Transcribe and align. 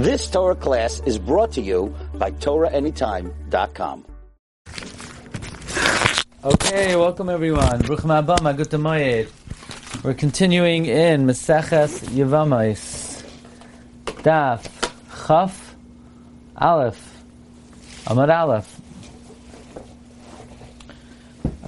This 0.00 0.30
Torah 0.30 0.54
class 0.54 1.02
is 1.04 1.18
brought 1.18 1.52
to 1.52 1.60
you 1.60 1.94
by 2.14 2.30
TorahAnytime.com. 2.30 4.06
Okay, 6.42 6.96
welcome 6.96 7.28
everyone. 7.28 7.82
Bruchim 7.82 8.08
Abba, 8.08 9.28
We're 10.02 10.14
continuing 10.14 10.86
in 10.86 11.26
Meseches 11.26 12.00
Yevamais. 12.16 13.22
Daf 14.24 14.64
Chaf 15.26 15.74
Aleph 16.56 17.22
Amad 18.06 18.34
Aleph. 18.34 18.80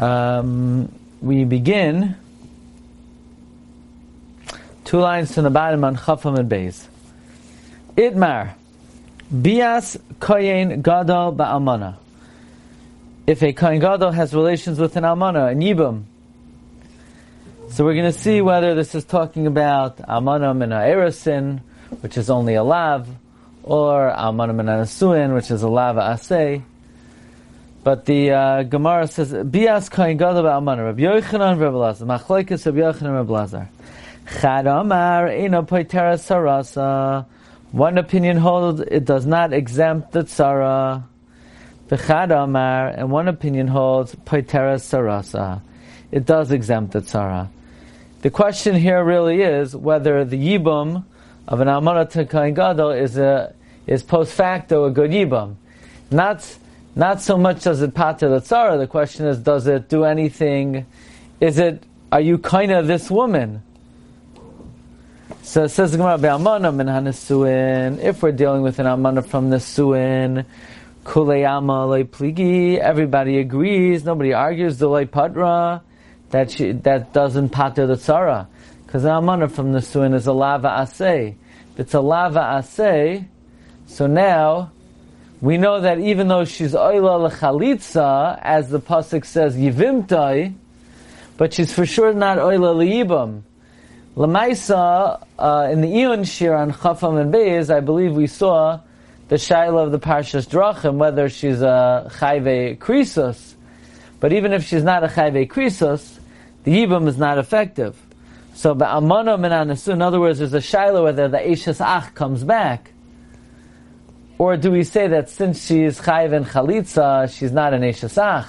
Um, 0.01 0.91
we 1.21 1.45
begin 1.45 2.17
two 4.87 5.01
lines 5.01 5.35
from 5.35 5.45
the 5.45 5.51
bottom 5.51 5.85
on 5.85 5.97
Chaf 5.97 6.25
and 6.25 6.51
Beis. 6.51 6.89
Itmar 7.97 8.55
Bias 9.31 9.97
Koyen 10.19 10.83
Gadol 10.83 11.35
Ba'amana 11.35 11.97
if 13.27 13.43
a 13.43 13.53
Kohen 13.53 13.79
Gadol 13.79 14.11
has 14.11 14.35
relations 14.35 14.79
with 14.81 14.97
an 14.97 15.05
Almana, 15.05 15.53
an 15.53 15.61
Yibam. 15.61 16.05
So 17.71 17.85
we're 17.85 17.95
going 17.95 18.13
to 18.13 18.19
see 18.19 18.41
whether 18.41 18.75
this 18.75 18.95
is 18.95 19.05
talking 19.05 19.47
about 19.47 19.99
Almana 19.99 20.57
min 20.57 20.71
Erosin, 20.71 21.61
which 22.01 22.19
is 22.19 22.31
only 22.31 22.55
a 22.55 22.65
lav, 22.65 23.09
or 23.63 24.11
Almana 24.11 24.55
min 24.55 24.67
Nasuin, 24.67 25.35
which 25.35 25.51
is 25.51 25.63
a 25.63 25.69
lav 25.69 25.97
asay. 25.97 26.63
But 27.85 28.07
the 28.07 28.33
uh, 28.33 28.63
Gemara 28.65 29.07
says, 29.07 29.33
Bias 29.33 29.89
Kohen 29.89 30.17
Gadol 30.17 30.43
Almana, 30.43 30.85
Rabbi 30.87 31.03
Yochanan, 31.03 31.61
Rabbi 31.61 31.77
Lazar, 31.77 32.07
Machlekes 32.07 32.67
Rabbi 32.67 32.79
Yochanan, 32.79 33.15
Rabbi 33.15 33.33
Lazar. 33.33 33.69
Chad 34.41 34.67
Amar, 34.67 35.29
Eino 35.29 35.67
Poitera 35.67 36.15
Sarasa. 36.15 37.25
One 37.73 37.97
opinion 37.97 38.37
holds 38.37 38.81
it 38.83 39.07
does 39.07 39.25
not 39.25 39.55
exempt 39.55 40.13
the 40.13 40.25
tzara. 40.25 41.05
V'chad 41.89 42.31
Amar, 42.31 42.89
and 42.89 43.11
one 43.11 43.29
opinion 43.29 43.67
holds 43.67 44.15
Paitera 44.15 44.77
Sarasa. 44.77 45.63
It 46.11 46.27
does 46.27 46.53
exempt 46.53 46.93
the 46.93 47.01
tzara. 47.01 47.49
The 48.21 48.29
question 48.29 48.77
here 48.77 49.03
really 49.03 49.41
is 49.41 49.75
whether 49.75 50.23
the 50.27 50.37
yibum 50.37 51.05
of 51.49 51.61
an 51.61 51.69
almana 51.69 52.09
to 52.11 52.27
kain 52.27 52.53
gadol 52.53 52.91
is 52.91 53.17
a 53.17 53.55
is 53.87 54.03
post 54.03 54.35
facto 54.35 54.85
a 54.85 54.91
good 54.91 55.11
yibum. 55.11 55.57
Not 56.11 56.59
not 56.95 57.23
so 57.23 57.39
much 57.39 57.65
does 57.65 57.81
it 57.81 57.95
pater 57.95 58.29
the 58.29 58.41
tzara. 58.41 58.79
The 58.79 58.87
question 58.87 59.25
is, 59.27 59.39
does 59.39 59.67
it 59.67 59.89
do 59.89 60.05
anything? 60.05 60.85
Is 61.41 61.59
it 61.59 61.85
are 62.13 62.21
you 62.21 62.37
kind 62.37 62.71
of 62.71 62.87
this 62.87 63.11
woman? 63.11 63.63
So 65.45 65.65
it 65.65 65.71
says 65.71 65.97
Gemara, 65.97 66.19
If 68.01 68.23
we're 68.23 68.33
dealing 68.33 68.63
with 68.63 68.79
an 68.79 68.87
almana 68.87 69.27
from 69.27 69.51
the 69.51 69.59
suin, 69.59 70.47
Kuleyama 71.05 72.05
pligi. 72.07 72.79
Everybody 72.79 73.39
agrees. 73.39 74.05
Nobody 74.05 74.33
argues 74.33 74.79
the 74.79 75.07
patra 75.07 75.83
that 76.31 76.51
she, 76.51 76.73
that 76.73 77.13
doesn't 77.13 77.51
pater 77.51 77.87
the 77.87 77.95
tzara 77.95 78.47
because 78.87 79.03
the 79.03 79.11
amana 79.11 79.49
from 79.49 79.73
the 79.73 79.83
suin 79.83 80.15
is 80.15 80.27
a 80.27 80.33
lava 80.33 80.69
asay. 80.69 81.35
If 81.73 81.81
it's 81.81 81.95
a 81.95 82.01
lava 82.01 82.41
asay, 82.41 83.27
so 83.87 84.07
now 84.07 84.71
we 85.41 85.59
know 85.59 85.81
that 85.81 85.99
even 85.99 86.29
though 86.29 86.45
she's 86.45 86.73
oila 86.73 87.31
lechalitza, 87.31 88.39
as 88.41 88.71
the 88.71 88.81
pasuk 88.81 89.25
says 89.25 89.57
yivimtai, 89.57 90.55
but 91.37 91.53
she's 91.53 91.73
for 91.73 91.85
sure 91.85 92.13
not 92.13 92.39
oila 92.39 92.77
liyibam. 92.77 93.43
Lamaisa 94.17 95.27
uh, 95.39 95.69
in 95.73 95.81
the 95.81 96.03
Ion 96.03 96.25
Shir 96.25 96.55
on 96.55 96.73
Chafam 96.73 97.19
and 97.19 97.33
Beis, 97.33 97.75
I 97.75 97.81
believe 97.81 98.13
we 98.13 98.27
saw 98.27 98.81
the 99.29 99.37
shaila 99.37 99.85
of 99.85 99.93
the 99.93 99.99
Parshas 99.99 100.47
Drachim, 100.47 100.97
whether 100.97 101.31
she's 101.31 101.63
a 101.63 102.11
chayve 102.17 102.77
krisos. 102.77 103.55
But 104.21 104.35
even 104.35 104.53
if 104.53 104.67
she's 104.67 104.85
not 104.85 105.03
a 105.03 105.07
chayve 105.07 105.49
krisos, 105.49 106.19
the 106.65 106.73
yibam 106.73 107.09
is 107.09 107.17
not 107.17 107.39
effective. 107.39 107.97
So, 108.53 108.75
ba'amana 108.75 109.41
min 109.41 109.95
in 109.95 110.03
other 110.03 110.21
words, 110.21 110.41
there's 110.41 110.53
a 110.53 110.59
shaila 110.59 111.05
whether 111.05 111.29
the 111.29 111.39
Eishes 111.39 111.81
Ach 111.81 112.15
comes 112.15 112.45
back. 112.45 112.93
Or 114.37 114.59
do 114.59 114.71
we 114.71 114.85
say 114.85 115.09
that 115.09 115.31
since 115.31 115.65
she's 115.65 115.99
chayve 115.99 116.37
and 116.37 116.45
chalitza, 116.45 117.35
she's 117.35 117.53
not 117.53 117.73
an 117.73 117.81
Eishes 117.81 118.21
Ach? 118.21 118.47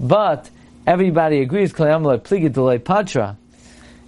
But 0.00 0.48
everybody 0.86 1.42
agrees, 1.42 1.74
patra. 1.74 3.36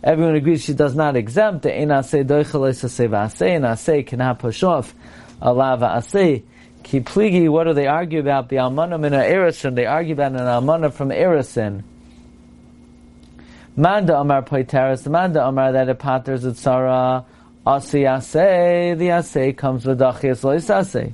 Everyone 0.03 0.37
agrees 0.37 0.63
she 0.63 0.75
does 0.75 0.95
not 0.95 1.17
exempt 1.17 1.63
the 1.63 1.71
enase 1.71 2.25
doichalei 2.25 2.71
sasei 2.71 3.09
v'asei, 3.09 4.07
cannot 4.07 4.39
push 4.39 4.63
off 4.63 4.95
alava 5.43 5.87
asay. 5.87 6.45
Kipligi, 6.83 7.49
what 7.49 7.65
do 7.65 7.75
they 7.75 7.87
argue 7.87 8.21
about? 8.21 8.49
The 8.49 8.57
almana 8.57 8.99
min 8.99 9.13
erisin. 9.13 9.75
They 9.75 9.87
argue 9.87 10.15
about 10.15 10.33
an 10.33 10.39
almana 10.39 10.93
from 10.93 11.11
erisin. 11.11 11.83
Manda 13.77 14.19
amar 14.19 14.43
poiteris. 14.43 15.07
Manda 15.07 15.47
amar 15.47 15.73
that 15.73 15.89
it 15.89 15.99
paters 15.99 16.45
at 16.45 16.57
Sarah. 16.57 17.25
Asi 17.67 18.03
asay. 18.03 18.97
The 18.97 19.09
asay 19.09 19.57
comes 19.57 19.85
with 19.85 19.99
dachias 19.99 20.43
lois 20.45 20.67
asay. 20.67 21.13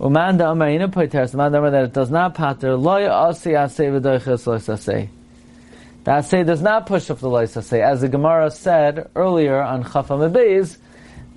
Umanda 0.00 0.50
amar 0.50 0.70
ina 0.70 0.88
poiteris. 0.88 1.34
Manda 1.34 1.58
amar 1.58 1.70
that 1.70 1.84
it 1.84 1.92
does 1.92 2.10
not 2.10 2.34
pater. 2.34 2.74
Loy 2.74 3.08
asi 3.08 3.50
asay 3.50 4.00
v'dachias 4.00 4.46
lois 4.46 4.66
asay. 4.66 5.08
The 6.04 6.10
asay 6.10 6.44
does 6.44 6.62
not 6.62 6.86
push 6.86 7.10
up 7.10 7.18
the 7.18 7.28
lois 7.28 7.54
asay. 7.54 7.80
As 7.80 8.00
the 8.00 8.08
Gemara 8.08 8.50
said 8.50 9.10
earlier 9.14 9.60
on 9.62 9.84
Chafam 9.84 10.32
Beis, 10.32 10.78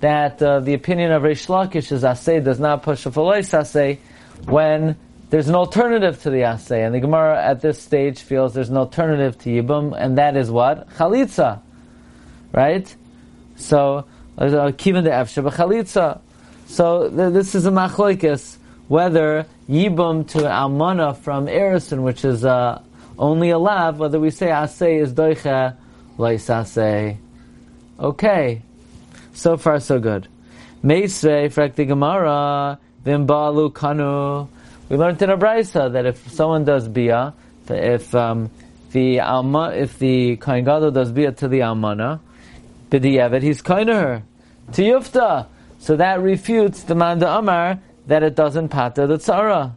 that 0.00 0.42
uh, 0.42 0.60
the 0.60 0.74
opinion 0.74 1.12
of 1.12 1.22
Reish 1.22 1.46
Lakish 1.46 1.92
is 1.92 2.02
Asay 2.02 2.42
does 2.42 2.60
not 2.60 2.82
push 2.82 3.06
a 3.06 3.10
Falois 3.10 3.50
Asay 3.50 3.98
when 4.44 4.96
there's 5.30 5.48
an 5.48 5.54
alternative 5.54 6.20
to 6.22 6.30
the 6.30 6.40
Asay. 6.40 6.84
And 6.84 6.94
the 6.94 7.00
Gemara 7.00 7.42
at 7.42 7.60
this 7.60 7.80
stage 7.80 8.20
feels 8.20 8.54
there's 8.54 8.68
an 8.68 8.76
alternative 8.76 9.38
to 9.42 9.50
Yibum, 9.50 9.94
and 9.96 10.18
that 10.18 10.36
is 10.36 10.50
what? 10.50 10.88
Chalitza. 10.90 11.60
Right? 12.52 12.94
So, 13.56 14.06
Kivan 14.38 15.04
de 15.04 15.10
Efsha 15.10 15.50
Chalitza. 15.50 16.20
So, 16.66 17.08
this 17.08 17.54
is 17.54 17.66
a 17.66 17.70
machloikis, 17.70 18.56
whether 18.88 19.46
Yibum 19.68 20.28
to 20.28 20.38
Almana 20.38 21.16
from 21.16 21.46
Erison, 21.46 22.02
which 22.02 22.24
is 22.24 22.44
uh, 22.44 22.82
only 23.18 23.50
a 23.50 23.58
lav, 23.58 23.98
whether 23.98 24.20
we 24.20 24.30
say 24.30 24.48
Asay 24.48 25.00
is 25.00 25.12
Doicha, 25.12 25.76
Lois 26.18 26.46
Asay. 26.48 27.16
Okay. 27.98 28.62
So 29.32 29.56
far, 29.56 29.80
so 29.80 29.98
good. 29.98 30.28
Meisvei, 30.82 31.46
frakti 31.48 31.86
Gemara, 31.86 32.78
vimbalu 33.04 33.72
kanu. 33.72 34.48
We 34.88 34.96
learned 34.96 35.20
in 35.20 35.30
a 35.30 35.36
brisa 35.36 35.92
that 35.92 36.06
if 36.06 36.30
someone 36.30 36.64
does 36.64 36.88
bia, 36.88 37.34
if 37.68 38.14
um, 38.14 38.50
the 38.92 39.20
alma, 39.20 39.72
if 39.74 39.98
the 39.98 40.36
kohen 40.36 40.64
gadol 40.64 40.90
does 40.90 41.10
bia 41.10 41.32
to 41.32 41.48
the 41.48 41.60
almana, 41.60 42.20
b'di'evet, 42.90 43.42
he's 43.42 43.62
kind 43.62 43.90
of 43.90 43.96
her 43.96 44.22
to 44.72 44.82
yufta. 44.82 45.46
So 45.78 45.96
that 45.96 46.20
refutes 46.20 46.82
the 46.84 46.94
manda 46.94 47.30
amar 47.30 47.78
that 48.06 48.22
it 48.22 48.34
doesn't 48.34 48.68
pata 48.68 49.06
the 49.06 49.16
tzara. 49.16 49.72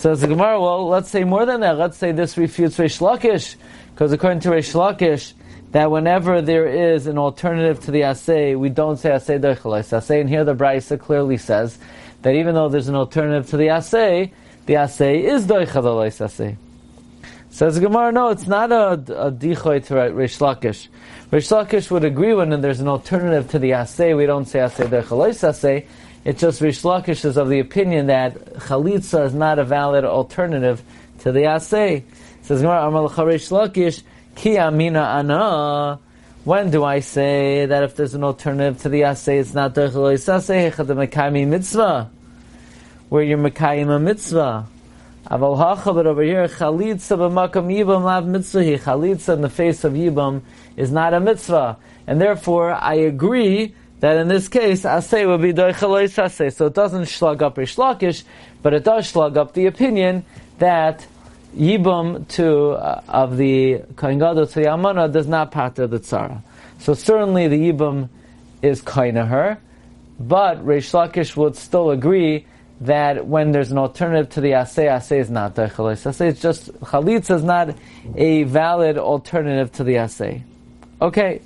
Says 0.00 0.22
the 0.22 0.28
Gemara, 0.28 0.58
well, 0.58 0.88
let's 0.88 1.10
say 1.10 1.24
more 1.24 1.44
than 1.44 1.60
that. 1.60 1.76
Let's 1.76 1.98
say 1.98 2.12
this 2.12 2.38
refutes 2.38 2.78
Reish 2.78 3.02
Lakish, 3.02 3.56
because 3.92 4.12
according 4.12 4.40
to 4.40 4.48
Reish 4.48 4.72
Lakish, 4.72 5.34
that 5.72 5.90
whenever 5.90 6.40
there 6.40 6.66
is 6.66 7.06
an 7.06 7.18
alternative 7.18 7.80
to 7.80 7.90
the 7.90 8.00
asay, 8.00 8.58
we 8.58 8.70
don't 8.70 8.96
say 8.96 9.10
asay 9.10 9.38
derchalais 9.38 9.92
asay. 9.92 10.22
And 10.22 10.30
here 10.30 10.42
the 10.42 10.54
Brisa 10.54 10.98
clearly 10.98 11.36
says 11.36 11.78
that 12.22 12.34
even 12.34 12.54
though 12.54 12.70
there's 12.70 12.88
an 12.88 12.94
alternative 12.94 13.50
to 13.50 13.58
the 13.58 13.66
asay, 13.66 14.32
the 14.64 14.72
asay 14.72 15.22
is 15.22 15.46
derchalais 15.46 16.16
asay. 16.16 16.56
Says 17.50 17.78
Gemara, 17.78 18.10
no, 18.10 18.30
it's 18.30 18.46
not 18.46 18.72
a, 18.72 18.92
a 18.92 19.30
dichoy 19.30 19.84
to 19.84 19.96
Rish 20.14 20.38
Lakish. 20.38 20.88
Rish 21.30 21.48
Lakish 21.50 21.90
would 21.90 22.04
agree 22.04 22.32
when 22.32 22.58
there's 22.62 22.80
an 22.80 22.88
alternative 22.88 23.50
to 23.50 23.58
the 23.58 23.72
asay, 23.72 24.16
we 24.16 24.24
don't 24.24 24.46
say 24.46 24.60
asay 24.60 24.86
derchalais 24.86 25.46
asay. 25.46 25.84
It's 26.22 26.40
just 26.40 26.60
Rish 26.60 26.82
Lakish 26.82 27.24
is 27.24 27.38
of 27.38 27.48
the 27.48 27.60
opinion 27.60 28.08
that 28.08 28.34
chalitza 28.54 29.24
is 29.24 29.34
not 29.34 29.58
a 29.58 29.64
valid 29.64 30.04
alternative 30.04 30.82
to 31.20 31.32
the 31.32 31.40
asay. 31.40 32.04
Says 32.42 32.60
Gemara, 32.60 32.86
Amal 32.86 33.08
Rish 33.08 33.48
Lakish, 33.48 34.02
Ki 34.34 34.58
amina 34.58 35.00
ana. 35.00 35.98
When 36.44 36.70
do 36.70 36.84
I 36.84 37.00
say 37.00 37.66
that 37.66 37.82
if 37.82 37.96
there's 37.96 38.14
an 38.14 38.24
alternative 38.24 38.82
to 38.82 38.88
the 38.90 39.04
assay, 39.04 39.38
it's 39.38 39.54
not 39.54 39.74
hechad 39.74 40.72
mekayim 40.72 41.48
mitzvah, 41.48 42.10
where 43.08 43.22
you're 43.22 43.38
mekayim 43.38 43.94
a 43.94 43.98
mitzvah? 43.98 44.66
Aval 45.26 45.56
hacha, 45.56 45.92
but 45.92 46.06
over 46.06 46.22
here 46.22 46.48
chalitza 46.48 47.16
b'makam 47.16 47.66
yibam 47.74 48.04
lav 48.04 48.26
mitzvah. 48.26 48.78
Chalitza 48.78 49.34
in 49.34 49.40
the 49.42 49.50
face 49.50 49.84
of 49.84 49.94
yibam 49.94 50.42
is 50.76 50.90
not 50.90 51.14
a 51.14 51.20
mitzvah, 51.20 51.76
and 52.06 52.20
therefore 52.20 52.72
I 52.72 52.94
agree 52.94 53.74
that 54.00 54.16
in 54.16 54.28
this 54.28 54.48
case 54.48 54.82
asay 54.82 55.26
would 55.26 55.42
be 55.42 55.52
derechel 55.52 56.02
isasay. 56.02 56.52
So 56.52 56.66
it 56.66 56.74
doesn't 56.74 57.06
slug 57.06 57.42
up 57.42 57.58
a 57.58 57.62
shlakish, 57.62 58.24
but 58.62 58.74
it 58.74 58.84
does 58.84 59.08
slug 59.08 59.36
up 59.36 59.54
the 59.54 59.66
opinion 59.66 60.24
that 60.58 61.06
Yibum 61.56 62.28
to 62.28 62.70
uh, 62.70 63.02
of 63.08 63.36
the 63.36 63.82
Kohen 63.96 64.18
Gadol 64.18 64.46
to 64.46 64.54
the 64.54 64.66
Almana 64.66 65.10
does 65.12 65.26
not 65.26 65.50
pater 65.50 65.86
the 65.86 65.98
tzara. 65.98 66.42
So 66.78 66.94
certainly 66.94 67.48
the 67.48 67.72
Yibum 67.72 68.08
is 68.62 68.80
kind 68.82 69.18
of 69.18 69.28
her. 69.28 69.58
but 70.20 70.64
Reish 70.64 70.92
Lakish 70.92 71.34
would 71.34 71.56
still 71.56 71.90
agree 71.90 72.46
that 72.82 73.26
when 73.26 73.52
there's 73.52 73.72
an 73.72 73.78
alternative 73.78 74.30
to 74.30 74.40
the 74.40 74.50
asay, 74.52 74.86
asay 74.86 75.18
is 75.18 75.30
not 75.30 75.54
deichelis. 75.54 76.06
Asay 76.06 76.28
It's 76.28 76.40
just 76.40 76.72
chalitza 76.80 77.36
is 77.36 77.42
not 77.42 77.74
a 78.16 78.42
valid 78.44 78.98
alternative 78.98 79.72
to 79.72 79.84
the 79.84 79.94
asay. 79.94 80.42
Okay, 81.00 81.40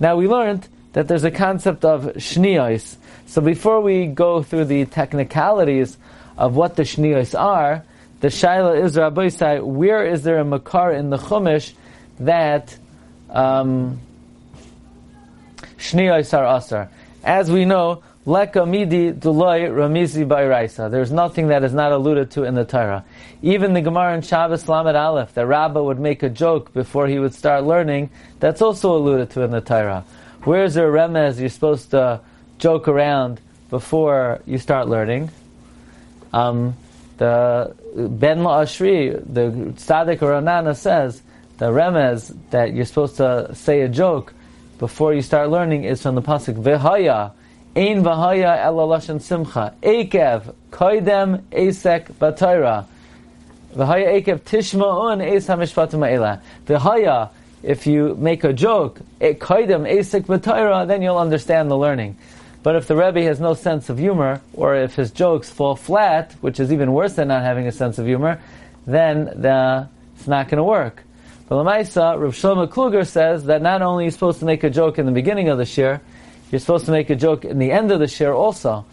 now 0.00 0.16
we 0.16 0.26
learned 0.26 0.66
that 0.98 1.06
there's 1.06 1.22
a 1.22 1.30
concept 1.30 1.84
of 1.84 2.06
shniyos. 2.16 2.96
So 3.26 3.40
before 3.40 3.80
we 3.80 4.06
go 4.06 4.42
through 4.42 4.64
the 4.64 4.84
technicalities 4.84 5.96
of 6.36 6.56
what 6.56 6.74
the 6.74 6.82
shniyos 6.82 7.38
are, 7.38 7.84
the 8.18 8.26
shaila 8.26 8.82
is 8.82 8.96
Rabbi 8.96 9.60
where 9.60 10.04
is 10.04 10.24
there 10.24 10.40
a 10.40 10.44
makar 10.44 10.90
in 10.90 11.10
the 11.10 11.16
chumash 11.16 11.72
that 12.18 12.76
um, 13.30 14.00
shniyos 15.76 16.36
are 16.36 16.56
asar? 16.56 16.90
As 17.22 17.48
we 17.48 17.64
know, 17.64 18.02
Leka 18.26 18.66
midi 18.66 19.12
duloi 19.12 19.70
ramizi 19.70 20.26
bayraisa. 20.26 20.90
There's 20.90 21.12
nothing 21.12 21.46
that 21.46 21.62
is 21.62 21.72
not 21.72 21.92
alluded 21.92 22.32
to 22.32 22.42
in 22.42 22.56
the 22.56 22.64
Torah. 22.64 23.04
Even 23.40 23.72
the 23.72 23.82
Gemara 23.82 24.16
in 24.16 24.22
Shabbos 24.22 24.68
Lamed 24.68 24.96
Aleph, 24.96 25.32
the 25.32 25.46
Rabbah 25.46 25.80
would 25.80 26.00
make 26.00 26.24
a 26.24 26.28
joke 26.28 26.72
before 26.74 27.06
he 27.06 27.20
would 27.20 27.34
start 27.34 27.62
learning. 27.62 28.10
That's 28.40 28.60
also 28.60 28.96
alluded 28.96 29.30
to 29.30 29.42
in 29.42 29.52
the 29.52 29.60
Torah. 29.60 30.04
Where's 30.44 30.74
there 30.74 30.88
a 30.94 31.08
remez 31.08 31.40
you're 31.40 31.48
supposed 31.48 31.90
to 31.90 32.20
joke 32.58 32.88
around 32.88 33.40
before 33.70 34.40
you 34.46 34.58
start 34.58 34.88
learning? 34.88 35.30
Um, 36.32 36.76
the 37.16 37.74
Ben 37.94 38.38
Ashri, 38.38 39.12
the 39.32 39.50
Tzaddik 39.76 40.22
or 40.22 40.32
Anana 40.32 40.76
says 40.76 41.20
the 41.58 41.66
remez 41.66 42.36
that 42.50 42.72
you're 42.72 42.84
supposed 42.84 43.16
to 43.16 43.50
say 43.54 43.80
a 43.82 43.88
joke 43.88 44.32
before 44.78 45.12
you 45.12 45.22
start 45.22 45.50
learning 45.50 45.84
is 45.84 46.02
from 46.02 46.14
the 46.14 46.22
pasuk 46.22 46.62
V'haya 46.62 47.32
Ein 47.78 48.02
v'haya 48.02 48.58
elalashan 48.64 49.20
simcha. 49.20 49.72
Ekev 49.82 50.52
koidem 50.72 51.42
esek 51.52 52.06
batayra. 52.14 52.86
V'haya 53.76 54.20
ekev 54.20 54.40
tishma'un 54.40 55.24
es 55.24 55.46
hamishpatim 55.46 56.00
ha'ela. 56.00 56.42
V'haya, 56.66 57.30
if 57.62 57.86
you 57.86 58.14
make 58.16 58.44
a 58.44 58.52
joke, 58.52 59.00
eh, 59.20 59.32
koidem 59.34 59.88
esek 59.88 60.26
batayra, 60.26 60.86
then 60.86 61.02
you'll 61.02 61.18
understand 61.18 61.70
the 61.70 61.76
learning. 61.76 62.16
But 62.62 62.76
if 62.76 62.86
the 62.86 62.96
Rebbe 62.96 63.22
has 63.22 63.40
no 63.40 63.54
sense 63.54 63.88
of 63.88 63.98
humor, 63.98 64.40
or 64.52 64.74
if 64.74 64.94
his 64.94 65.10
jokes 65.10 65.50
fall 65.50 65.76
flat, 65.76 66.34
which 66.40 66.60
is 66.60 66.72
even 66.72 66.92
worse 66.92 67.14
than 67.14 67.28
not 67.28 67.42
having 67.42 67.66
a 67.66 67.72
sense 67.72 67.98
of 67.98 68.06
humor, 68.06 68.40
then 68.86 69.24
the, 69.24 69.88
it's 70.16 70.26
not 70.26 70.48
going 70.48 70.58
to 70.58 70.64
work. 70.64 71.02
But 71.48 71.56
Lamaisa, 71.56 72.20
Rav 72.20 72.34
Shlomo 72.34 72.68
Kluger 72.68 73.06
says 73.06 73.44
that 73.44 73.62
not 73.62 73.80
only 73.80 74.04
are 74.04 74.06
you 74.06 74.10
supposed 74.10 74.40
to 74.40 74.44
make 74.44 74.64
a 74.64 74.70
joke 74.70 74.98
in 74.98 75.06
the 75.06 75.12
beginning 75.12 75.48
of 75.48 75.56
the 75.56 75.64
shir, 75.64 76.00
you're 76.50 76.58
supposed 76.58 76.86
to 76.86 76.92
make 76.92 77.10
a 77.10 77.16
joke 77.16 77.44
in 77.44 77.58
the 77.58 77.70
end 77.70 77.90
of 77.90 78.00
the 78.00 78.08
shir 78.08 78.32
also. 78.32 78.84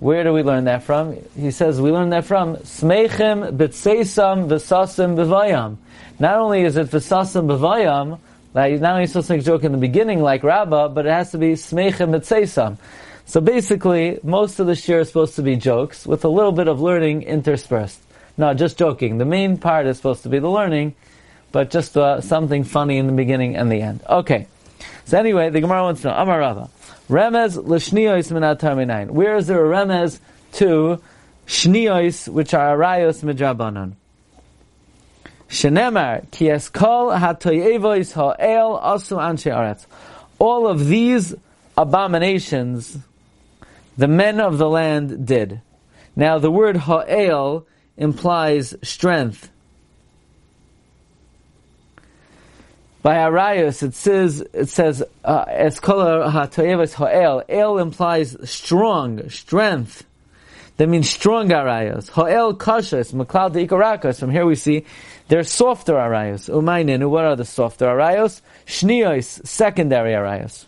Where 0.00 0.24
do 0.24 0.32
we 0.32 0.42
learn 0.42 0.64
that 0.64 0.82
from? 0.82 1.16
He 1.38 1.52
says 1.52 1.80
we 1.80 1.92
learn 1.92 2.10
that 2.10 2.24
from 2.24 2.56
Smeichim 2.56 3.56
b'tseisam 3.56 4.48
v'sasim 4.48 5.14
b'vayam. 5.14 5.76
Not 6.22 6.36
only 6.36 6.62
is 6.62 6.76
it 6.76 6.86
v'sasim 6.86 7.48
b'vayam, 7.48 8.20
like 8.54 8.80
not 8.80 8.92
only 8.92 9.08
supposed 9.08 9.26
to 9.26 9.32
make 9.32 9.42
a 9.42 9.44
joke 9.44 9.64
in 9.64 9.72
the 9.72 9.78
beginning 9.78 10.22
like 10.22 10.44
Rabbah, 10.44 10.86
but 10.90 11.04
it 11.04 11.10
has 11.10 11.32
to 11.32 11.38
be 11.38 11.54
Smeichim 11.54 12.14
b'tseisam. 12.14 12.78
So 13.26 13.40
basically, 13.40 14.20
most 14.22 14.60
of 14.60 14.68
the 14.68 14.76
shir 14.76 15.00
is 15.00 15.08
supposed 15.08 15.34
to 15.34 15.42
be 15.42 15.56
jokes 15.56 16.06
with 16.06 16.24
a 16.24 16.28
little 16.28 16.52
bit 16.52 16.68
of 16.68 16.80
learning 16.80 17.22
interspersed. 17.22 18.00
No, 18.38 18.54
just 18.54 18.78
joking. 18.78 19.18
The 19.18 19.24
main 19.24 19.56
part 19.56 19.86
is 19.86 19.96
supposed 19.96 20.22
to 20.22 20.28
be 20.28 20.38
the 20.38 20.48
learning, 20.48 20.94
but 21.50 21.70
just 21.70 21.96
uh, 21.96 22.20
something 22.20 22.62
funny 22.62 22.98
in 22.98 23.08
the 23.08 23.12
beginning 23.12 23.56
and 23.56 23.72
the 23.72 23.82
end. 23.82 24.04
Okay. 24.08 24.46
So 25.06 25.18
anyway, 25.18 25.50
the 25.50 25.60
Gemara 25.60 25.82
wants 25.82 26.02
to 26.02 26.06
know, 26.06 26.14
Amar 26.14 26.38
Rava. 26.38 26.70
Remez 27.10 27.56
l'shniyos 27.56 28.30
minat. 28.30 29.10
Where 29.10 29.34
is 29.34 29.48
there 29.48 29.66
a 29.66 29.68
remez 29.68 30.20
to 30.52 31.02
shniyos, 31.48 32.28
which 32.28 32.54
are 32.54 32.76
arayos 32.76 33.24
midrabanan? 33.24 33.94
Shenemar 35.52 36.30
ki 36.30 36.46
eskol 36.46 37.14
hatoyevois 37.18 38.14
ha'el 38.14 38.78
asu 38.78 39.18
anshe 39.18 39.52
aretz. 39.52 39.84
All 40.38 40.66
of 40.66 40.86
these 40.86 41.34
abominations, 41.76 42.96
the 43.98 44.08
men 44.08 44.40
of 44.40 44.56
the 44.56 44.68
land 44.68 45.26
did. 45.26 45.60
Now 46.16 46.38
the 46.38 46.50
word 46.50 46.78
ha'el 46.78 47.66
implies 47.98 48.74
strength. 48.82 49.50
By 53.02 53.16
Arayos, 53.16 53.82
it 53.82 53.94
says, 53.94 54.40
it 54.54 54.70
says, 54.70 55.02
uh, 55.22 55.44
Eskola 55.44 56.30
ha'toyevas 56.30 56.94
ha'el. 56.94 57.42
El 57.46 57.78
implies 57.78 58.38
strong, 58.48 59.28
strength. 59.28 60.04
That 60.78 60.88
means 60.88 61.10
strong 61.10 61.48
arayos. 61.48 62.08
Ha'el 62.08 62.54
kashas, 62.54 63.12
maklal 63.12 63.52
deikarakas. 63.52 64.18
From 64.18 64.30
here 64.30 64.46
we 64.46 64.54
see 64.54 64.86
they're 65.32 65.44
softer 65.44 65.94
arayos. 65.94 66.50
Umaynin, 66.50 67.08
what 67.08 67.24
are 67.24 67.36
the 67.36 67.46
softer 67.46 67.86
arayos? 67.86 68.42
Shniyos, 68.66 69.46
secondary 69.46 70.12
arayos. 70.12 70.66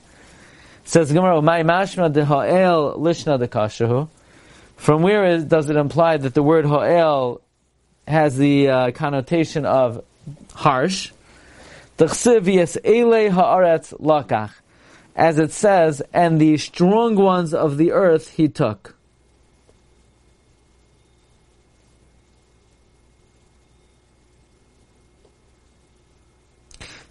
Says 0.84 1.12
Gemara, 1.12 1.34
Umay 1.34 1.62
mashma 1.62 2.10
de 2.10 2.24
ha'el 2.24 2.98
lishna 2.98 3.38
de 3.38 3.46
kashahu. 3.46 4.08
From 4.76 5.02
where 5.02 5.26
is, 5.26 5.44
does 5.44 5.68
it 5.68 5.76
imply 5.76 6.16
that 6.16 6.32
the 6.32 6.42
word 6.42 6.64
ha'el 6.64 7.42
has 8.08 8.38
the 8.38 8.70
uh, 8.70 8.90
connotation 8.92 9.66
of 9.66 10.02
harsh? 10.54 11.12
Tachsivias 11.98 12.78
ele 12.82 13.30
ha'aretz 13.32 13.92
lakach. 14.00 14.52
As 15.14 15.38
it 15.38 15.52
says, 15.52 16.00
and 16.14 16.40
the 16.40 16.56
strong 16.56 17.16
ones 17.16 17.52
of 17.52 17.76
the 17.76 17.92
earth 17.92 18.30
he 18.30 18.48
took. 18.48 18.93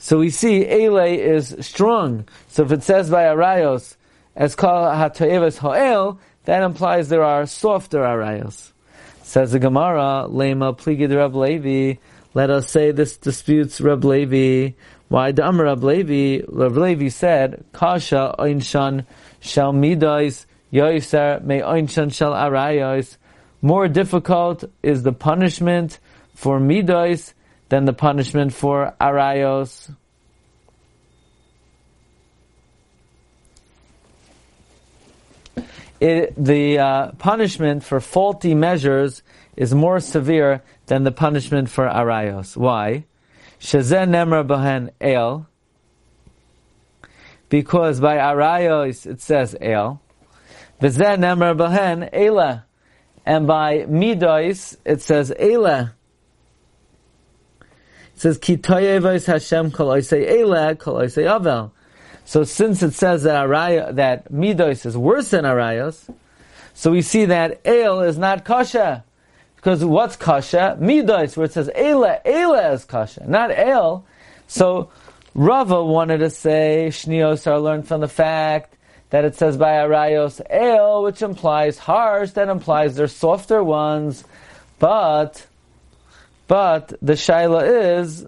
So 0.03 0.19
we 0.19 0.31
see 0.31 0.67
Ele 0.67 1.17
is 1.17 1.55
strong. 1.61 2.27
So 2.49 2.63
if 2.63 2.73
it 2.73 2.83
says 2.83 3.09
by 3.09 3.23
Arayos, 3.23 3.95
as 4.35 4.53
kal 4.53 4.83
hatoeves 4.93 5.59
ho'el, 5.59 6.19
that 6.43 6.61
implies 6.61 7.07
there 7.07 7.23
are 7.23 7.45
softer 7.45 7.99
Arayos. 7.99 8.73
Says 9.21 9.53
the 9.53 9.59
Gemara, 9.59 10.27
Lema 10.29 10.77
pligid 10.77 11.15
Rab 11.15 11.35
Levi, 11.35 12.01
let 12.33 12.49
us 12.49 12.69
say 12.69 12.91
this 12.91 13.15
disputes 13.15 13.79
Reb 13.79 14.03
Levi. 14.03 14.75
Why 15.07 15.31
Dam 15.31 15.61
Reb 15.61 15.81
Levi? 15.81 16.43
Reb 16.49 16.75
Levi 16.75 17.07
said, 17.07 17.63
Kasha 17.71 18.35
Einshan 18.37 19.05
shall 19.39 19.71
midais 19.71 20.45
yoiser 20.73 21.41
may 21.41 21.61
Einshan 21.61 22.13
shall 22.13 22.33
arayos. 22.33 23.15
More 23.61 23.87
difficult 23.87 24.65
is 24.83 25.03
the 25.03 25.13
punishment 25.13 25.99
for 26.35 26.59
midais 26.59 27.31
than 27.73 27.85
the 27.85 27.93
punishment 27.93 28.53
for 28.53 28.93
arayos. 29.01 29.91
It, 35.99 36.35
the 36.37 36.77
uh, 36.77 37.11
punishment 37.13 37.83
for 37.83 37.99
faulty 37.99 38.53
measures 38.53 39.23
is 39.55 39.73
more 39.73 39.99
severe 39.99 40.61
than 40.85 41.03
the 41.03 41.11
punishment 41.11 41.67
for 41.67 41.87
arayos. 41.87 42.55
Why? 42.55 43.05
Shazen 43.59 44.09
nemra 44.11 44.45
bahen 44.45 44.91
el. 45.01 45.47
Because 47.49 47.99
by 47.99 48.17
arayos 48.17 49.07
it 49.07 49.19
says 49.19 49.55
el. 49.59 49.99
V'zen 50.79 51.21
nemra 51.21 51.57
bahen 51.57 52.07
ela. 52.13 52.65
And 53.25 53.47
by 53.47 53.87
midos 53.89 54.77
it 54.85 55.01
says 55.01 55.33
ela. 55.39 55.95
Says 58.23 58.37
ki 58.37 58.57
Hashem 58.63 59.71
kol 59.71 59.89
kol 59.89 59.97
avel. 59.97 61.71
So 62.23 62.45
since 62.45 62.81
it 62.81 62.93
says 62.93 63.23
that 63.23 63.45
araya, 63.45 63.93
that 63.95 64.31
midos 64.31 64.85
is 64.85 64.95
worse 64.95 65.31
than 65.31 65.43
arayos, 65.43 66.09
so 66.73 66.91
we 66.91 67.01
see 67.01 67.25
that 67.25 67.59
el 67.65 67.99
is 67.99 68.17
not 68.17 68.45
kosher. 68.45 69.03
Because 69.57 69.83
what's 69.83 70.15
kasha? 70.15 70.77
Midas, 70.79 71.35
where 71.35 71.47
it 71.47 71.51
says 71.51 71.69
Eila, 71.75 72.23
Eila 72.23 72.73
is 72.75 72.85
kasha, 72.85 73.29
not 73.29 73.51
El. 73.51 74.05
So 74.47 74.89
Rava 75.35 75.83
wanted 75.83 76.19
to 76.19 76.29
say 76.29 76.87
Shnios 76.91 77.45
are 77.45 77.59
learned 77.59 77.89
from 77.89 77.99
the 77.99 78.07
fact 78.07 78.77
that 79.09 79.25
it 79.25 79.35
says 79.35 79.57
by 79.57 79.71
Arayos 79.71 80.39
El, 80.49 81.03
which 81.03 81.21
implies 81.21 81.77
harsh, 81.77 82.31
that 82.31 82.47
implies 82.47 82.95
they're 82.95 83.09
softer 83.09 83.61
ones. 83.61 84.23
But, 84.79 85.45
but 86.47 86.93
the 87.01 87.13
Shaila 87.13 87.99
is, 87.99 88.25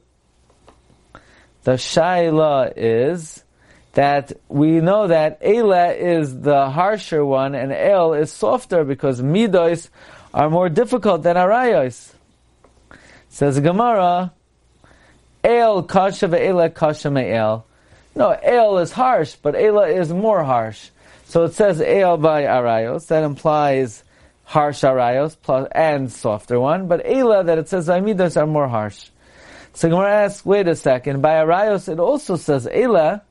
the 1.63 1.73
Shaila 1.73 2.73
is 2.75 3.43
that 3.93 4.33
we 4.49 4.81
know 4.81 5.07
that 5.07 5.41
Eila 5.41 5.97
is 5.97 6.41
the 6.41 6.69
harsher 6.69 7.25
one 7.25 7.55
and 7.55 7.71
El 7.71 8.13
is 8.13 8.31
softer 8.31 8.83
because 8.83 9.21
Midos 9.21 9.89
are 10.33 10.49
more 10.49 10.69
difficult 10.69 11.23
than 11.23 11.37
arayos. 11.37 12.11
Says 13.29 13.59
Gemara, 13.59 14.33
El 15.43 15.83
kasha 15.83 16.27
ve'ela 16.27 16.73
kasha 16.73 17.09
me'el. 17.09 17.65
No, 18.15 18.31
El 18.31 18.77
is 18.77 18.91
harsh, 18.91 19.35
but 19.35 19.55
Ela 19.55 19.87
is 19.89 20.11
more 20.11 20.43
harsh. 20.43 20.89
So 21.25 21.43
it 21.43 21.53
says 21.53 21.81
El 21.81 22.17
by 22.17 22.43
Arayos, 22.43 23.07
that 23.07 23.23
implies 23.23 24.03
harsh 24.45 24.83
Arayos 24.83 25.35
plus 25.41 25.67
and 25.73 26.11
softer 26.11 26.59
one, 26.59 26.87
but 26.87 27.01
Ela 27.05 27.43
that 27.43 27.57
it 27.57 27.67
says 27.67 27.87
Midos 27.87 28.39
are 28.39 28.47
more 28.47 28.67
harsh. 28.67 29.09
So 29.73 29.89
Gemara 29.89 30.23
asks, 30.23 30.45
wait 30.45 30.67
a 30.67 30.75
second, 30.75 31.21
by 31.21 31.33
Arayos 31.33 31.91
it 31.91 31.99
also 31.99 32.37
says 32.37 32.67
Ela, 32.71 33.23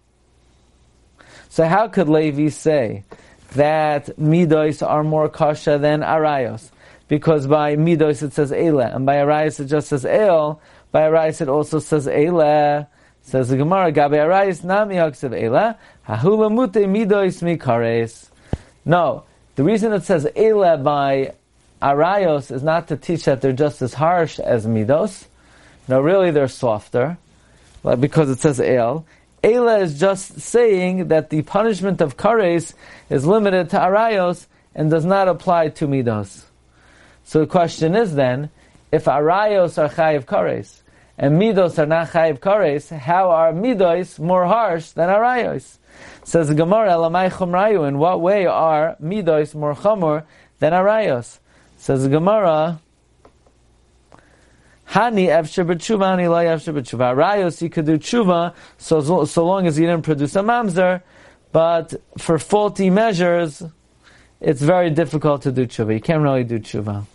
so 1.48 1.64
how 1.66 1.88
could 1.88 2.08
Levi 2.08 2.48
say 2.48 3.04
that 3.52 4.06
Midos 4.18 4.86
are 4.86 5.04
more 5.04 5.28
kasha 5.28 5.78
than 5.78 6.00
Arayos? 6.00 6.70
Because 7.08 7.46
by 7.46 7.76
Midos 7.76 8.22
it 8.22 8.32
says 8.32 8.52
Ela, 8.52 8.90
and 8.94 9.06
by 9.06 9.16
Arayos 9.16 9.60
it 9.60 9.66
just 9.66 9.88
says 9.88 10.04
El, 10.04 10.60
by 10.92 11.02
Arayos 11.02 11.40
it 11.40 11.48
also 11.48 11.78
says 11.78 12.06
Ela, 12.08 12.88
Says 13.26 13.48
the 13.48 13.56
Gemara, 13.56 13.90
Gabe 13.90 14.12
Arayis 14.12 14.62
Nami 14.62 14.96
Aksav 14.96 15.32
Ela, 15.34 15.78
Hahula 16.06 16.52
Mute 16.52 16.86
Midois 16.86 17.40
Mikares. 17.42 18.28
No, 18.84 19.24
the 19.56 19.64
reason 19.64 19.92
it 19.92 20.04
says 20.04 20.26
Ela 20.36 20.78
by 20.78 21.34
Arayos 21.82 22.50
is 22.50 22.62
not 22.62 22.88
to 22.88 22.96
teach 22.96 23.24
that 23.24 23.40
they're 23.40 23.52
just 23.52 23.82
as 23.82 23.94
harsh 23.94 24.38
as 24.38 24.66
Midos. 24.66 25.26
No, 25.88 26.00
really 26.00 26.30
they're 26.30 26.48
softer, 26.48 27.18
because 27.82 28.30
it 28.30 28.40
says 28.40 28.60
El. 28.60 29.04
Ela 29.42 29.80
is 29.80 30.00
just 30.00 30.40
saying 30.40 31.08
that 31.08 31.30
the 31.30 31.42
punishment 31.42 32.00
of 32.00 32.16
Kares 32.16 32.72
is 33.10 33.26
limited 33.26 33.70
to 33.70 33.78
Arayos 33.78 34.46
and 34.74 34.90
does 34.90 35.04
not 35.04 35.28
apply 35.28 35.68
to 35.68 35.86
Midos. 35.86 36.44
So 37.24 37.40
the 37.40 37.46
question 37.46 37.94
is 37.94 38.14
then, 38.14 38.50
if 38.90 39.04
Arayos 39.04 39.76
are 39.76 39.88
Chayiv 39.88 40.24
Kares, 40.24 40.80
and 41.16 41.40
midos 41.40 41.78
are 41.78 41.86
not 41.86 42.08
chayiv 42.08 42.40
kares, 42.40 42.96
how 42.96 43.30
are 43.30 43.52
midos 43.52 44.18
more 44.18 44.46
harsh 44.46 44.90
than 44.90 45.08
arayos? 45.08 45.78
Says 46.24 46.48
the 46.48 46.54
Gemara, 46.54 46.90
Elamai 46.90 47.30
chumrayu, 47.30 47.86
in 47.86 47.98
what 47.98 48.20
way 48.20 48.46
are 48.46 48.96
midos 49.00 49.54
more 49.54 49.74
chamor 49.74 50.24
than 50.58 50.72
arayos? 50.72 51.38
Says 51.76 52.02
the 52.02 52.08
Gemara, 52.08 52.80
Hani 54.88 55.26
efsher 55.26 55.66
b'tshuva, 55.66 56.16
hani 56.16 56.28
lo 56.28 56.36
efsher 56.36 56.72
b'tshuva. 56.74 57.14
Arayos, 57.14 57.60
you 57.60 57.68
could 57.68 57.86
do 57.86 57.98
tshuva, 57.98 58.54
so, 58.78 59.24
so 59.24 59.44
long 59.44 59.66
as 59.66 59.78
you 59.78 59.86
didn't 59.86 60.04
produce 60.04 60.36
a 60.36 60.40
mamzer, 60.40 61.02
but 61.52 61.94
for 62.18 62.38
faulty 62.38 62.90
measures, 62.90 63.62
it's 64.40 64.62
very 64.62 64.90
difficult 64.90 65.42
to 65.42 65.52
do 65.52 65.66
tshuva. 65.66 65.94
You 65.94 66.00
can't 66.00 66.22
really 66.22 66.44
do 66.44 66.58
tshuva. 66.58 67.06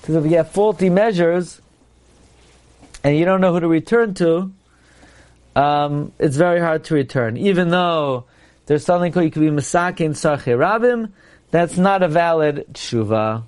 Because 0.00 0.16
if 0.16 0.30
you 0.30 0.36
have 0.36 0.50
faulty 0.50 0.90
measures 0.90 1.60
and 3.04 3.16
you 3.16 3.24
don't 3.24 3.40
know 3.40 3.52
who 3.52 3.60
to 3.60 3.68
return 3.68 4.14
to, 4.14 4.52
um, 5.54 6.12
it's 6.18 6.36
very 6.36 6.60
hard 6.60 6.84
to 6.84 6.94
return. 6.94 7.36
Even 7.36 7.70
though 7.70 8.24
there's 8.66 8.84
something 8.84 9.12
called 9.12 9.24
you 9.24 9.30
could 9.30 9.40
be 9.40 9.48
masakin 9.48 10.10
sarche 10.10 10.56
rabim, 10.56 11.12
that's 11.50 11.76
not 11.76 12.02
a 12.02 12.08
valid 12.08 12.66
tshuva. 12.72 13.44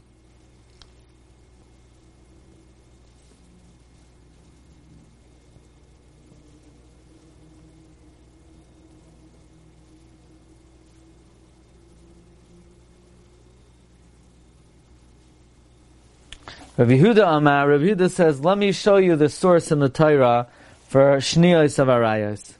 Rav 16.76 16.88
Yehuda 16.88 17.36
Amar, 17.36 17.68
Rav 17.68 17.80
Yehuda 17.80 18.10
says, 18.10 18.44
let 18.44 18.58
me 18.58 18.72
show 18.72 18.96
you 18.96 19.14
the 19.14 19.28
source 19.28 19.70
in 19.70 19.78
the 19.78 19.88
Torah 19.88 20.48
for 20.88 21.16
Shniyos 21.16 21.78
of 21.78 21.88
Arayos. 21.88 22.54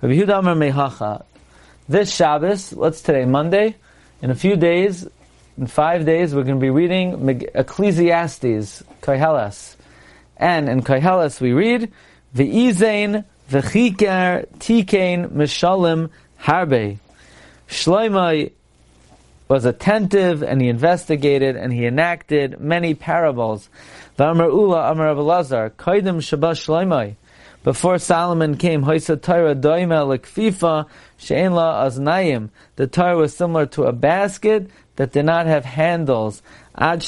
Rav 0.00 0.12
Yehuda 0.12 0.38
Amar 0.38 0.54
Mehacha. 0.54 1.24
This 1.88 2.14
Shabbos, 2.14 2.72
what's 2.72 3.02
today, 3.02 3.24
Monday? 3.24 3.76
In 4.20 4.30
a 4.30 4.34
few 4.34 4.56
days, 4.56 5.06
in 5.56 5.66
five 5.66 6.04
days, 6.04 6.34
we're 6.34 6.44
going 6.44 6.58
to 6.58 6.60
be 6.60 6.70
reading 6.70 7.40
Ecclesiastes, 7.54 8.82
Koheles. 9.00 9.76
And 10.36 10.68
in 10.68 10.82
Koheles 10.82 11.40
we 11.40 11.52
read, 11.52 11.92
V'izain 12.34 13.24
v'chiker 13.50 14.46
tikein 14.58 15.30
mishalim 15.30 16.10
harbe. 16.40 16.98
Shloimai 17.68 18.52
was 19.48 19.64
attentive 19.64 20.42
and 20.42 20.60
he 20.60 20.68
investigated 20.68 21.56
and 21.56 21.72
he 21.72 21.86
enacted 21.86 22.60
many 22.60 22.94
parables. 22.94 23.68
Before 27.64 27.98
Solomon 27.98 28.56
came, 28.56 28.82
the 28.82 29.18
Torah 32.90 33.16
was 33.16 33.36
similar 33.36 33.66
to 33.66 33.84
a 33.84 33.92
basket 33.92 34.70
that 34.96 35.12
did 35.12 35.24
not 35.24 35.46
have 35.46 35.64
handles. 35.64 36.42
Ad 36.76 37.04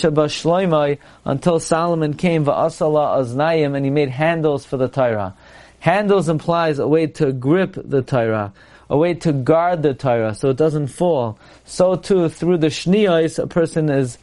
until 1.24 1.58
Solomon 1.60 2.14
came, 2.14 2.48
and 2.48 3.84
he 3.84 3.90
made 3.90 4.10
handles 4.10 4.64
for 4.64 4.76
the 4.76 4.88
Torah. 4.88 5.34
Handles 5.80 6.28
implies 6.28 6.78
a 6.78 6.86
way 6.86 7.08
to 7.08 7.32
grip 7.32 7.76
the 7.76 8.02
Torah 8.02 8.52
a 8.90 8.96
way 8.96 9.14
to 9.14 9.32
guard 9.32 9.82
the 9.82 9.94
Torah 9.94 10.34
so 10.34 10.50
it 10.50 10.56
doesn't 10.56 10.88
fall. 10.88 11.38
So 11.64 11.96
too, 11.96 12.28
through 12.28 12.58
the 12.58 12.68
shniyos, 12.68 13.42
a 13.42 13.46
person 13.46 13.88
is 13.88 14.18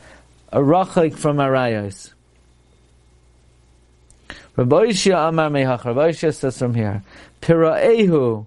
a 0.52 0.60
rachik 0.60 1.18
from 1.18 1.38
arayos. 1.38 2.12
Rabbi 4.62 4.90
Ishia 4.90 5.30
Amar 5.30 5.50
Mehach, 5.50 5.86
Rabbi 5.86 6.12
Ishia 6.12 6.36
says 6.36 6.60
from 6.60 6.76
here, 6.76 7.02
Pira'ehu, 7.42 8.46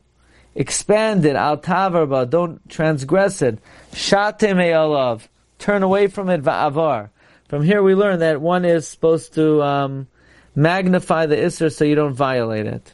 expand 0.55 1.27
it, 1.27 1.35
al 1.35 1.59
tavarba, 1.59 2.31
don't 2.31 2.69
transgress 2.69 3.43
it, 3.43 3.59
shate 3.93 4.43
me'alav, 4.43 5.27
turn 5.59 5.83
away 5.83 6.07
from 6.07 6.31
it, 6.31 6.41
va'avar. 6.41 7.11
From 7.49 7.65
here 7.65 7.83
we 7.83 7.97
learn 7.97 8.21
that 8.21 8.41
one 8.41 8.65
is 8.65 8.87
supposed 8.87 9.35
to 9.35 9.61
um, 9.65 10.07
magnify 10.55 11.27
the 11.27 11.35
Isra 11.35 11.75
so 11.75 11.85
you 11.85 11.97
don't 11.97 12.15
violate 12.15 12.67
it. 12.67 12.93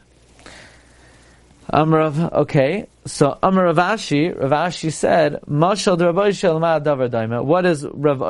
Amrav, 1.71 2.33
okay, 2.33 2.87
so 3.05 3.37
Amar 3.43 3.65
Rav 3.65 3.77
Ashi, 3.77 4.35
Ravashi 4.35 4.91
said, 4.91 5.41
Mashal 5.47 5.99
Rav 5.99 6.83
Davar. 6.83 7.45
What 7.45 7.67
is 7.67 7.85
Rav 7.85 8.21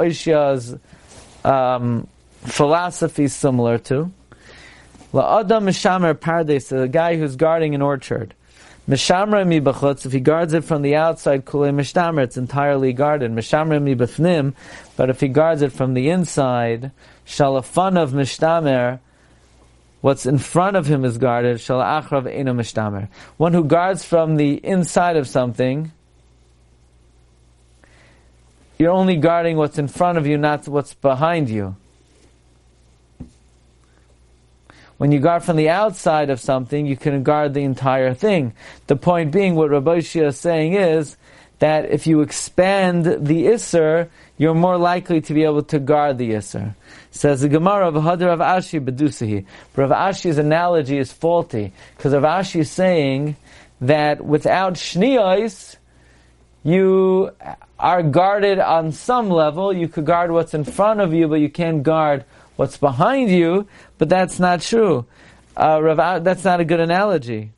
um, 1.45 2.07
philosophy 2.43 3.29
similar 3.29 3.77
to? 3.77 4.11
La'adam 5.13 5.63
Mishamer 5.63 6.13
Pardes, 6.13 6.71
a 6.71 6.87
guy 6.87 7.17
who's 7.17 7.35
guarding 7.35 7.75
an 7.75 7.81
orchard. 7.81 8.33
Mishamra 8.87 9.45
mi 9.45 9.57
if 10.05 10.11
he 10.11 10.19
guards 10.19 10.53
it 10.53 10.63
from 10.63 10.81
the 10.81 10.95
outside, 10.95 11.45
kule 11.45 11.71
mishtamer, 11.71 12.23
it's 12.23 12.37
entirely 12.37 12.93
guarded. 12.93 13.31
Mishamra 13.31 13.81
mi 13.81 13.93
b'fnim, 13.93 14.53
but 14.95 15.09
if 15.09 15.19
he 15.19 15.27
guards 15.27 15.61
it 15.61 15.71
from 15.71 15.93
the 15.93 16.09
inside, 16.09 16.91
shalafan 17.25 18.01
of 18.01 18.11
mishtamer, 18.11 18.99
what's 20.01 20.25
in 20.25 20.37
front 20.37 20.77
of 20.77 20.87
him 20.87 21.05
is 21.05 21.17
guarded. 21.17 21.57
Shalachrav 21.57 22.25
eno 22.33 22.53
mishtamer. 22.53 23.07
One 23.37 23.53
who 23.53 23.63
guards 23.65 24.03
from 24.03 24.37
the 24.37 24.53
inside 24.65 25.15
of 25.15 25.27
something, 25.27 25.91
you're 28.79 28.91
only 28.91 29.17
guarding 29.17 29.57
what's 29.57 29.77
in 29.77 29.87
front 29.87 30.17
of 30.17 30.25
you, 30.25 30.37
not 30.37 30.67
what's 30.67 30.93
behind 30.95 31.49
you. 31.49 31.75
When 35.01 35.11
you 35.11 35.19
guard 35.19 35.43
from 35.43 35.55
the 35.55 35.69
outside 35.69 36.29
of 36.29 36.39
something, 36.39 36.85
you 36.85 36.95
can 36.95 37.23
guard 37.23 37.55
the 37.55 37.63
entire 37.63 38.13
thing. 38.13 38.53
The 38.85 38.95
point 38.95 39.31
being, 39.31 39.55
what 39.55 39.71
Rabbi 39.71 39.97
Shia 39.97 40.27
is 40.27 40.37
saying 40.37 40.75
is 40.75 41.17
that 41.57 41.89
if 41.89 42.05
you 42.05 42.21
expand 42.21 43.05
the 43.05 43.45
Isser, 43.45 44.09
you're 44.37 44.53
more 44.53 44.77
likely 44.77 45.19
to 45.21 45.33
be 45.33 45.43
able 45.43 45.63
to 45.63 45.79
guard 45.79 46.19
the 46.19 46.33
Isser. 46.33 46.75
Says 47.09 47.41
the 47.41 47.49
Gemara 47.49 47.87
of 47.87 47.95
Hadar 47.95 48.37
Ashi 48.37 48.79
Bedusahi. 48.79 49.43
Rav 49.75 49.89
Ashi's 49.89 50.37
analogy 50.37 50.99
is 50.99 51.11
faulty, 51.11 51.73
because 51.97 52.13
Rav 52.13 52.45
Ashi 52.45 52.59
is 52.59 52.69
saying 52.69 53.37
that 53.81 54.23
without 54.23 54.75
Shniyos, 54.75 55.77
you 56.63 57.31
are 57.79 58.03
guarded 58.03 58.59
on 58.59 58.91
some 58.91 59.31
level. 59.31 59.73
You 59.73 59.87
could 59.87 60.05
guard 60.05 60.29
what's 60.29 60.53
in 60.53 60.63
front 60.63 60.99
of 60.99 61.11
you, 61.11 61.27
but 61.27 61.39
you 61.39 61.49
can't 61.49 61.81
guard 61.81 62.23
what's 62.55 62.77
behind 62.77 63.29
you. 63.29 63.67
But 63.97 64.09
that's 64.09 64.39
not 64.39 64.61
true. 64.61 65.05
Uh, 65.55 65.79
Rav, 65.81 66.23
that's 66.23 66.43
not 66.43 66.59
a 66.59 66.65
good 66.65 66.79
analogy. 66.79 67.51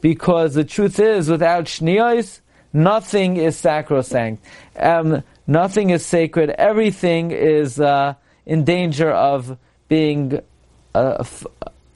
Because 0.00 0.54
the 0.54 0.64
truth 0.64 1.00
is, 1.00 1.30
without 1.30 1.64
Shniyos, 1.64 2.40
Nothing 2.74 3.36
is 3.36 3.56
sacrosanct. 3.56 4.44
Um, 4.76 5.22
nothing 5.46 5.90
is 5.90 6.04
sacred. 6.04 6.50
Everything 6.50 7.30
is 7.30 7.78
uh, 7.78 8.14
in 8.44 8.64
danger 8.64 9.12
of 9.12 9.56
being 9.88 10.40
uh, 10.92 11.18
f- 11.20 11.46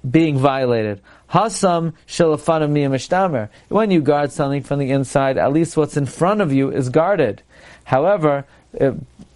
being 0.08 0.38
violated. 0.38 1.00
Hasam 1.30 1.94
mishtamer. 2.06 3.48
When 3.68 3.90
you 3.90 4.00
guard 4.00 4.30
something 4.30 4.62
from 4.62 4.78
the 4.78 4.92
inside, 4.92 5.36
at 5.36 5.52
least 5.52 5.76
what's 5.76 5.96
in 5.96 6.06
front 6.06 6.42
of 6.42 6.52
you 6.52 6.70
is 6.70 6.90
guarded. 6.90 7.42
However, 7.82 8.46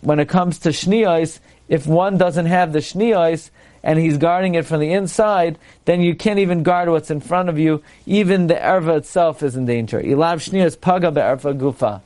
when 0.01 0.21
it 0.21 0.29
comes 0.29 0.61
to 0.61 0.69
shniyos, 0.69 1.41
if 1.69 1.87
one 1.87 2.19
doesn't 2.19 2.47
have 2.47 2.73
the 2.73 2.81
shniyos 2.81 3.51
and 3.83 3.99
he's 3.99 4.17
guarding 4.19 4.55
it 4.55 4.67
from 4.67 4.81
the 4.81 4.93
inside, 4.93 5.59
then 5.85 6.01
you 6.01 6.15
can't 6.15 6.39
even 6.39 6.63
guard 6.63 6.89
what's 6.89 7.11
in 7.11 7.21
front 7.21 7.49
of 7.49 7.59
you. 7.59 7.83
Even 8.07 8.47
the 8.47 8.55
erva 8.55 8.99
itself 8.99 9.43
is 9.43 9.57
in 9.57 9.67
danger. 9.67 10.01
Ilav 10.01 10.39
shniyos 10.39 10.81
paga 10.81 11.11
be'erva 11.11 11.59
gufa. 11.59 12.01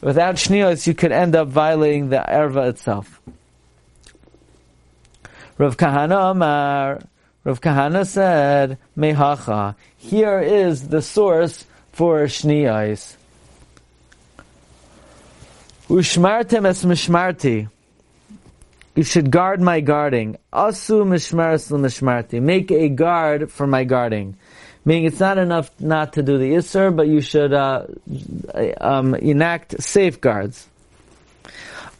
Without 0.00 0.34
shniyos, 0.34 0.86
you 0.86 0.94
could 0.94 1.12
end 1.12 1.34
up 1.34 1.48
violating 1.48 2.10
the 2.10 2.22
erva 2.28 2.68
itself. 2.68 3.20
Rav 5.56 5.76
Kahana 5.76 6.32
Amar, 6.32 7.00
Rav 7.44 7.60
Kahana 7.60 8.06
said, 8.06 8.76
Mehacha, 8.98 9.76
here 9.96 10.40
is 10.40 10.88
the 10.88 11.00
source 11.00 11.64
for 11.92 12.24
shniyos. 12.24 13.16
Ushmartem 15.88 16.66
es 16.66 16.84
mishmarti. 16.84 17.68
You 18.94 19.02
should 19.02 19.30
guard 19.30 19.60
my 19.60 19.80
guarding. 19.80 20.38
Asu 20.52 21.04
mishmaras 21.04 21.70
mishmarti. 21.70 22.40
Make 22.40 22.70
a 22.70 22.88
guard 22.88 23.50
for 23.50 23.66
my 23.66 23.84
guarding. 23.84 24.36
Meaning 24.84 25.06
it's 25.06 25.20
not 25.20 25.38
enough 25.38 25.70
not 25.80 26.12
to 26.12 26.22
do 26.22 26.38
the 26.38 26.52
Isser, 26.52 26.94
but 26.94 27.08
you 27.08 27.20
should 27.20 27.52
uh, 27.52 27.86
um, 28.80 29.14
enact 29.14 29.82
safeguards. 29.82 30.68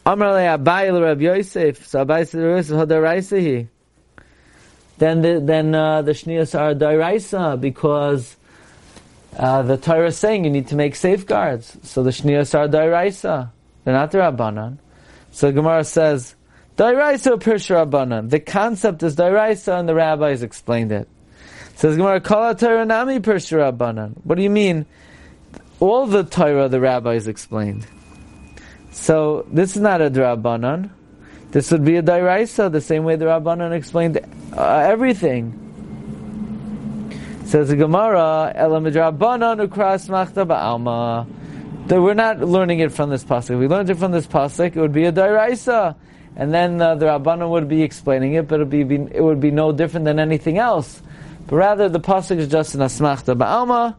Rab 0.05 1.21
Yosef. 1.21 1.87
So 1.87 2.05
Then 2.05 2.25
the, 5.21 5.41
then 5.43 5.75
uh, 5.75 6.01
the 6.03 6.11
Shniyas 6.11 6.59
are 6.59 6.75
Dairaisa 6.75 7.59
because 7.59 8.35
uh, 9.35 9.63
the 9.63 9.77
Torah 9.77 10.07
is 10.07 10.17
saying 10.17 10.45
you 10.45 10.51
need 10.51 10.67
to 10.67 10.75
make 10.75 10.95
safeguards. 10.95 11.75
So 11.81 12.03
the 12.03 12.11
Shniyas 12.11 12.57
are 12.57 12.67
Dairaisa. 12.67 13.49
They're 13.83 13.95
not 13.95 14.11
the 14.11 14.19
Rabbanan. 14.19 14.77
So 15.31 15.51
Gemara 15.51 15.83
says, 15.83 16.35
Dairaisa 16.77 17.39
Pirsha. 17.39 18.29
The 18.29 18.39
concept 18.39 19.03
is 19.03 19.15
Dairaisa 19.15 19.79
and 19.79 19.87
the 19.87 19.95
rabbis 19.95 20.43
explained 20.43 20.91
it. 20.91 21.07
Says 21.75 21.97
Gemara, 21.97 22.21
Kala 22.21 22.55
Torah 22.55 22.85
Nami 22.85 23.19
Pirsha 23.19 23.71
Rabbanan. 23.71 24.15
What 24.23 24.35
do 24.35 24.43
you 24.43 24.49
mean? 24.49 24.85
All 25.79 26.05
the 26.05 26.23
Torah 26.23 26.69
the 26.69 26.79
rabbis 26.79 27.27
explained. 27.27 27.85
So 28.91 29.45
this 29.51 29.75
is 29.75 29.81
not 29.81 30.01
a 30.01 30.09
Rabbanan. 30.09 30.89
This 31.51 31.71
would 31.71 31.85
be 31.85 31.97
a 31.97 32.03
Dairaisa, 32.03 32.71
the 32.71 32.81
same 32.81 33.03
way 33.03 33.15
the 33.15 33.25
Rabbanan 33.25 33.71
explained 33.71 34.19
uh, 34.53 34.77
everything. 34.77 35.61
Says 37.45 37.69
the 37.69 37.75
Gemara, 37.75 38.51
Elam 38.55 38.85
Rabbanan 38.85 39.67
Ukras 39.67 40.09
Machta 40.09 40.45
Ba'alma 40.45 41.27
that 41.87 42.01
we're 42.01 42.15
not 42.15 42.39
learning 42.39 42.79
it 42.79 42.91
from 42.91 43.09
this 43.09 43.23
pasuk. 43.23 43.51
If 43.51 43.59
we 43.59 43.67
learned 43.67 43.89
it 43.89 43.95
from 43.95 44.11
this 44.11 44.25
pasuk, 44.25 44.75
it 44.75 44.79
would 44.79 44.91
be 44.91 45.05
a 45.05 45.11
dairaisa, 45.11 45.95
and 46.35 46.53
then 46.53 46.81
uh, 46.81 46.95
the 46.95 47.05
rabbanon 47.05 47.49
would 47.49 47.67
be 47.67 47.81
explaining 47.83 48.33
it, 48.33 48.47
but 48.47 48.55
it 48.55 48.59
would 48.59 48.69
be, 48.69 48.83
be, 48.83 48.95
it 48.95 49.21
would 49.23 49.39
be 49.39 49.51
no 49.51 49.71
different 49.71 50.05
than 50.05 50.19
anything 50.19 50.57
else. 50.57 51.01
But 51.47 51.55
rather, 51.55 51.89
the 51.89 51.99
pasuk 51.99 52.37
is 52.37 52.47
just 52.47 52.75
an 52.75 52.81
asmachta 52.81 53.37
ba'alma, 53.37 53.95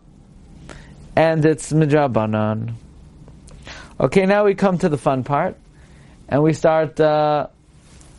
and 1.15 1.45
it's 1.45 1.73
midrabanan. 1.73 2.75
Okay, 3.99 4.27
now 4.27 4.45
we 4.45 4.55
come 4.55 4.77
to 4.79 4.89
the 4.89 4.99
fun 4.99 5.25
part, 5.25 5.57
and 6.29 6.43
we 6.43 6.53
start 6.53 7.01
uh, 7.01 7.47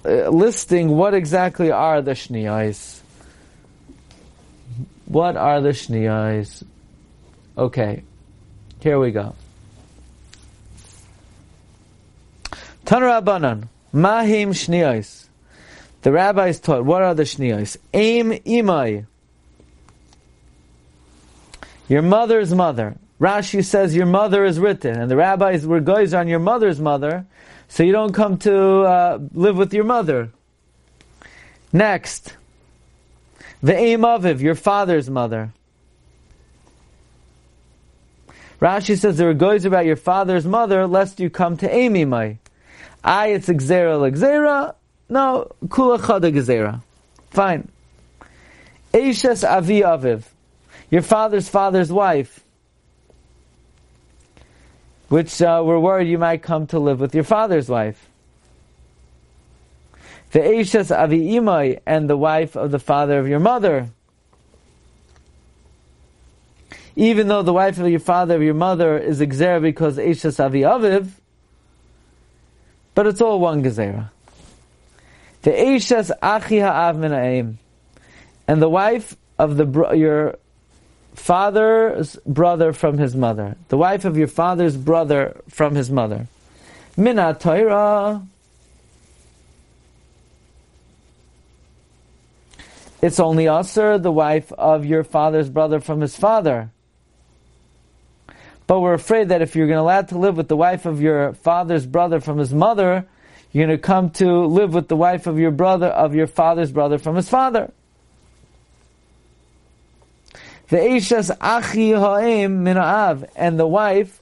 listing 0.04 0.90
what 0.90 1.14
exactly 1.14 1.72
are 1.72 2.02
the 2.02 2.12
shniyais. 2.12 3.02
What 5.06 5.38
are 5.38 5.62
the 5.62 5.70
shniyais? 5.70 6.64
Okay, 7.58 8.04
here 8.80 9.00
we 9.00 9.12
go. 9.12 9.36
Tanarabanan, 12.86 13.68
Mahim 13.92 14.52
Shniyos. 14.52 15.28
The 16.02 16.12
rabbis 16.12 16.60
taught, 16.60 16.86
what 16.86 17.02
are 17.02 17.16
the 17.16 17.24
Shniyos? 17.24 17.78
Aim 17.94 18.32
Imai. 18.32 19.06
Your 21.88 22.02
mother's 22.02 22.54
mother. 22.54 22.98
Rashi 23.20 23.64
says 23.64 23.96
your 23.96 24.06
mother 24.06 24.46
is 24.46 24.60
written, 24.60 25.00
and 25.00 25.10
the 25.10 25.16
rabbis 25.16 25.66
were 25.66 25.80
guys 25.80 26.14
on 26.14 26.28
your 26.28 26.40
mother's 26.40 26.80
mother, 26.80 27.26
so 27.68 27.84
you 27.84 27.92
don't 27.92 28.14
come 28.14 28.38
to 28.40 28.82
uh, 28.82 29.20
live 29.34 29.58
with 29.58 29.74
your 29.74 29.84
mother. 29.84 30.32
Next, 31.74 32.36
the 33.62 33.76
aim 33.76 34.02
aviv, 34.02 34.40
your 34.40 34.56
father's 34.56 35.10
mother. 35.10 35.52
Rashi 38.62 38.98
says 38.98 39.18
there 39.18 39.30
are 39.30 39.34
guys 39.34 39.66
about 39.66 39.86
your 39.86 39.96
father's 39.96 40.46
mother, 40.46 40.88
lest 40.88 41.20
you 41.20 41.30
come 41.30 41.58
to 41.58 41.70
Amimai. 41.70 42.38
I, 43.04 43.28
it's 43.28 43.48
Xera 43.48 43.98
Lexera. 44.00 44.76
No, 45.10 45.52
Kula 45.66 46.00
Chada 46.00 46.34
Gezera. 46.34 46.82
Fine. 47.30 47.70
Eishes 48.94 49.48
Avi 49.48 49.82
Aviv. 49.82 50.24
Your 50.90 51.02
father's 51.02 51.50
father's 51.50 51.92
wife. 51.92 52.44
Which 55.10 55.42
uh, 55.42 55.64
we're 55.66 55.80
worried 55.80 56.10
you 56.10 56.18
might 56.18 56.42
come 56.42 56.68
to 56.68 56.80
live 56.80 57.00
with 57.00 57.16
your 57.16 57.24
father's 57.24 57.70
wife. 57.70 58.10
The 60.32 60.40
Eishes 60.40 60.96
Avi 60.96 61.32
Imai 61.32 61.80
and 61.86 62.10
the 62.10 62.18
wife 62.18 62.58
of 62.58 62.72
the 62.72 62.80
father 62.80 63.18
of 63.20 63.28
your 63.28 63.40
mother. 63.40 63.90
Even 66.98 67.28
though 67.28 67.44
the 67.44 67.54
wife 67.54 67.78
of 67.78 67.88
your 67.88 68.00
father 68.00 68.36
of 68.36 68.42
your 68.42 68.54
mother 68.54 68.98
is 68.98 69.22
Xera 69.22 69.62
because 69.62 69.98
Eishes 69.98 70.44
Avi 70.44 70.62
Aviv, 70.62 71.10
but 72.98 73.06
it's 73.06 73.22
all 73.22 73.40
one 73.40 73.62
gezerah. 73.62 74.10
The 75.44 75.52
Eishes 75.52 76.10
Achi 76.20 76.58
Ha'av 76.58 76.96
Mina'im. 76.96 77.58
And 78.48 78.60
the 78.60 78.70
wife 78.70 79.16
of 79.38 79.56
the 79.56 79.94
your 79.96 80.40
father's 81.14 82.16
brother 82.26 82.74
from 82.74 82.98
his 82.98 83.16
mother. 83.16 83.56
The 83.70 83.78
wife 83.78 84.04
of 84.04 84.18
your 84.18 84.28
father's 84.28 84.76
brother 84.76 85.40
from 85.48 85.76
his 85.76 85.92
mother. 85.92 86.26
Mina 86.98 87.38
Torah. 87.40 88.26
It's 93.04 93.20
only 93.20 93.46
Asr, 93.46 94.02
the 94.02 94.12
wife 94.12 94.52
of 94.54 94.88
your 94.88 95.04
father's 95.04 95.52
brother 95.52 95.80
from 95.80 96.02
his 96.02 96.16
father. 96.16 96.72
But 98.68 98.82
we're 98.82 98.94
afraid 98.94 99.30
that 99.30 99.42
if 99.42 99.56
you're 99.56 99.68
going 99.68 99.78
to 99.78 99.82
allow 99.82 100.02
to 100.02 100.18
live 100.18 100.36
with 100.36 100.50
the 100.50 100.58
wife 100.58 100.86
of 100.86 101.02
your 101.02 101.34
father's 101.34 101.86
brother 101.86 102.20
from 102.20 102.38
his 102.38 102.54
mother, 102.54 103.08
you're 103.54 103.66
going 103.66 103.78
to 103.78 103.82
come 103.82 104.10
to 104.12 104.46
live 104.46 104.74
with 104.74 104.90
the 104.90 104.98
wife 104.98 105.26
of 105.26 105.40
your 105.40 105.52
brother, 105.52 105.88
of 105.88 106.14
your 106.14 106.28
father's 106.28 106.72
brother 106.72 106.98
from 106.98 107.16
his 107.16 107.30
father. 107.30 107.72
The 110.68 110.78
Eishas 110.78 111.32
Achi 111.40 111.92
Ha'im 111.92 112.66
Mina'av, 112.66 113.30
and 113.38 113.58
the 113.58 113.66
wife 113.66 114.22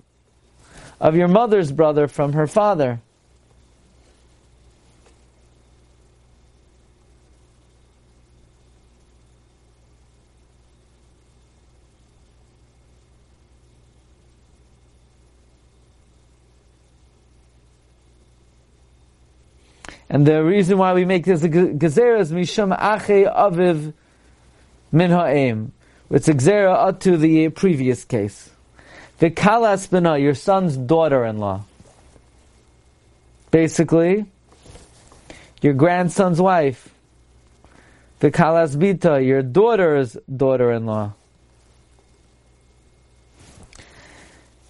of 1.02 1.16
your 1.16 1.28
mother's 1.28 1.72
brother 1.72 2.08
from 2.08 2.34
her 2.34 2.46
father. 2.46 3.02
And 20.10 20.26
the 20.26 20.44
reason 20.44 20.78
why 20.78 20.94
we 20.94 21.06
make 21.06 21.26
this 21.26 21.44
a 21.44 21.50
gezerah 21.50 22.20
is 22.20 22.32
mishum 22.32 22.74
ache 22.74 23.28
aviv 23.28 23.94
min 24.92 25.12
ha'im. 25.12 25.72
It's 26.12 26.28
a 26.28 26.34
gezerah 26.34 27.00
to 27.00 27.18
the 27.18 27.50
previous 27.50 28.06
case. 28.06 28.52
The 29.18 29.30
bina, 29.30 30.18
your 30.18 30.36
son's 30.36 30.78
daughter-in-law. 30.78 31.64
Basically, 33.50 34.26
your 35.62 35.74
grandson's 35.74 36.42
wife. 36.42 36.90
The 38.20 38.30
bita, 38.30 39.26
your 39.26 39.42
daughter's 39.42 40.18
daughter-in-law. 40.34 41.14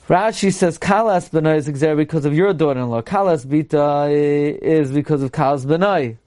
Rashi 0.07 0.53
says 0.53 0.77
Kalas 0.77 1.31
Benai 1.31 1.57
is 1.57 1.67
exer 1.67 1.97
because 1.97 2.25
of 2.25 2.33
your 2.35 2.53
daughter-in-law. 2.53 3.01
Kalas 3.01 3.43
Bita 3.43 4.11
is 4.11 4.91
because 4.91 5.23
of 5.23 5.31
Kalas 5.31 5.65
Benai. 5.65 6.17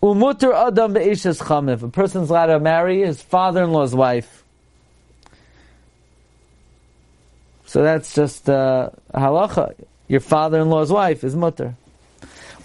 Umutter 0.00 0.54
Adam 0.54 0.92
Be'ishes 0.92 1.42
Chamev. 1.42 1.82
A 1.82 1.88
person's 1.88 2.30
allowed 2.30 2.46
to 2.46 2.60
marry 2.60 3.02
his 3.02 3.20
father-in-law's 3.20 3.92
wife. 3.92 4.44
So 7.64 7.82
that's 7.82 8.14
just 8.14 8.48
uh, 8.48 8.90
halacha. 9.12 9.74
Your 10.06 10.20
father-in-law's 10.20 10.92
wife 10.92 11.24
is 11.24 11.34
mutter. 11.34 11.74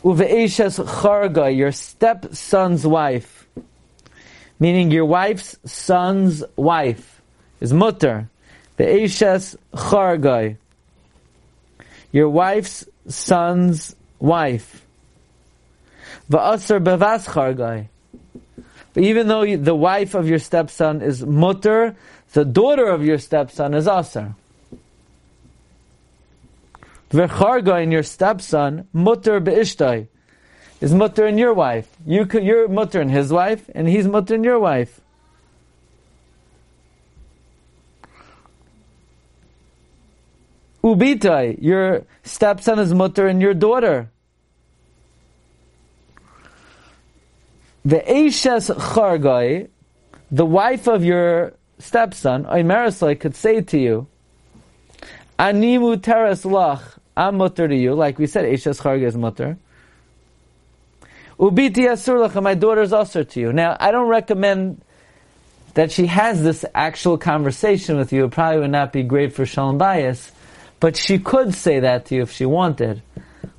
Uve'eshes 0.04 0.86
Charga, 0.86 1.56
your 1.56 1.72
stepson's 1.72 2.86
wife. 2.86 3.48
Meaning 4.60 4.92
your 4.92 5.06
wife's 5.06 5.58
son's 5.66 6.44
wife 6.56 7.24
is 7.60 7.74
mutter. 7.74 8.30
The 8.78 8.84
Eishes 8.86 9.56
Chargai, 9.74 10.58
your 12.12 12.30
wife's 12.30 12.86
son's 13.08 13.96
wife. 14.20 14.86
Va'asar 16.30 16.84
bevas 16.84 17.28
chargai. 17.28 17.88
Even 18.96 19.28
though 19.28 19.56
the 19.56 19.76
wife 19.76 20.16
of 20.16 20.28
your 20.28 20.40
stepson 20.40 21.02
is 21.02 21.26
mutter, 21.26 21.96
the 22.34 22.46
daughter 22.46 22.88
of 22.88 23.06
your 23.06 23.18
stepson 23.18 23.74
is 23.74 23.88
asar. 23.88 24.36
V'chargai 27.12 27.84
in 27.84 27.92
your 27.92 28.04
stepson, 28.04 28.88
mutter 28.94 29.40
be'ishtai, 29.40 30.08
is 30.80 30.94
mutter 30.94 31.28
in 31.28 31.38
your 31.38 31.54
wife. 31.54 31.90
You 32.06 32.28
you're 32.34 32.68
mutter 32.68 33.02
in 33.02 33.10
his 33.10 33.32
wife, 33.32 33.70
and 33.76 33.88
he's 33.88 34.08
mutter 34.08 34.36
in 34.36 34.44
your 34.44 34.60
wife. 34.60 35.00
Ubitai, 40.84 41.62
your 41.62 42.06
stepson 42.24 42.80
is 42.80 42.94
mutter 42.94 43.28
and 43.28 43.42
your 43.42 43.54
daughter. 43.54 44.10
The 47.86 47.98
Eishes 48.00 48.76
Chargai, 48.76 49.70
the 50.32 50.46
wife 50.46 50.88
of 50.88 51.04
your 51.04 51.54
stepson, 51.80 52.46
Oimerisai, 52.46 53.20
could 53.20 53.36
say 53.36 53.62
to 53.62 53.80
you, 53.80 54.08
Animu 55.38 56.02
teres 56.02 56.44
lach, 56.44 56.82
I'm 57.16 57.38
mutter 57.38 57.68
to 57.68 57.76
you, 57.76 57.94
like 57.94 58.18
we 58.18 58.26
said, 58.26 58.46
Eishes 58.46 58.82
Chargai 58.82 59.06
is 59.06 59.18
mutter. 59.18 59.58
Ubiti 61.40 61.88
asur 61.90 62.28
lach, 62.28 62.42
my 62.42 62.56
daughter 62.56 62.82
is 62.82 62.94
also 62.94 63.24
to 63.24 63.40
you. 63.40 63.54
Now, 63.54 63.78
I 63.80 63.92
don't 63.92 64.08
recommend 64.08 64.82
that 65.76 65.92
she 65.92 66.08
has 66.08 66.44
this 66.44 66.66
actual 66.74 67.18
conversation 67.18 67.98
with 67.98 68.12
you. 68.12 68.26
It 68.26 68.32
probably 68.32 68.62
would 68.62 68.72
not 68.72 68.92
be 68.92 69.04
great 69.04 69.34
for 69.34 69.46
Shalom 69.46 69.78
Bias 69.78 70.32
but 70.82 70.98
she 70.98 71.20
could 71.20 71.54
say 71.56 71.80
that 71.80 72.08
to 72.08 72.16
you 72.16 72.24
if 72.24 72.32
she 72.32 72.46
wanted. 72.46 73.02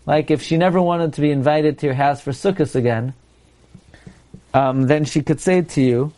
Like 0.04 0.30
if 0.30 0.42
she 0.42 0.58
never 0.58 0.82
wanted 0.82 1.14
to 1.14 1.20
be 1.20 1.30
invited 1.30 1.78
to 1.78 1.86
your 1.86 1.94
house 1.94 2.20
for 2.20 2.32
Sukkot 2.32 2.74
again, 2.74 3.14
um, 4.52 4.88
then 4.88 5.04
she 5.06 5.22
could 5.22 5.40
say 5.40 5.62
to 5.62 5.80
you, 5.80 6.12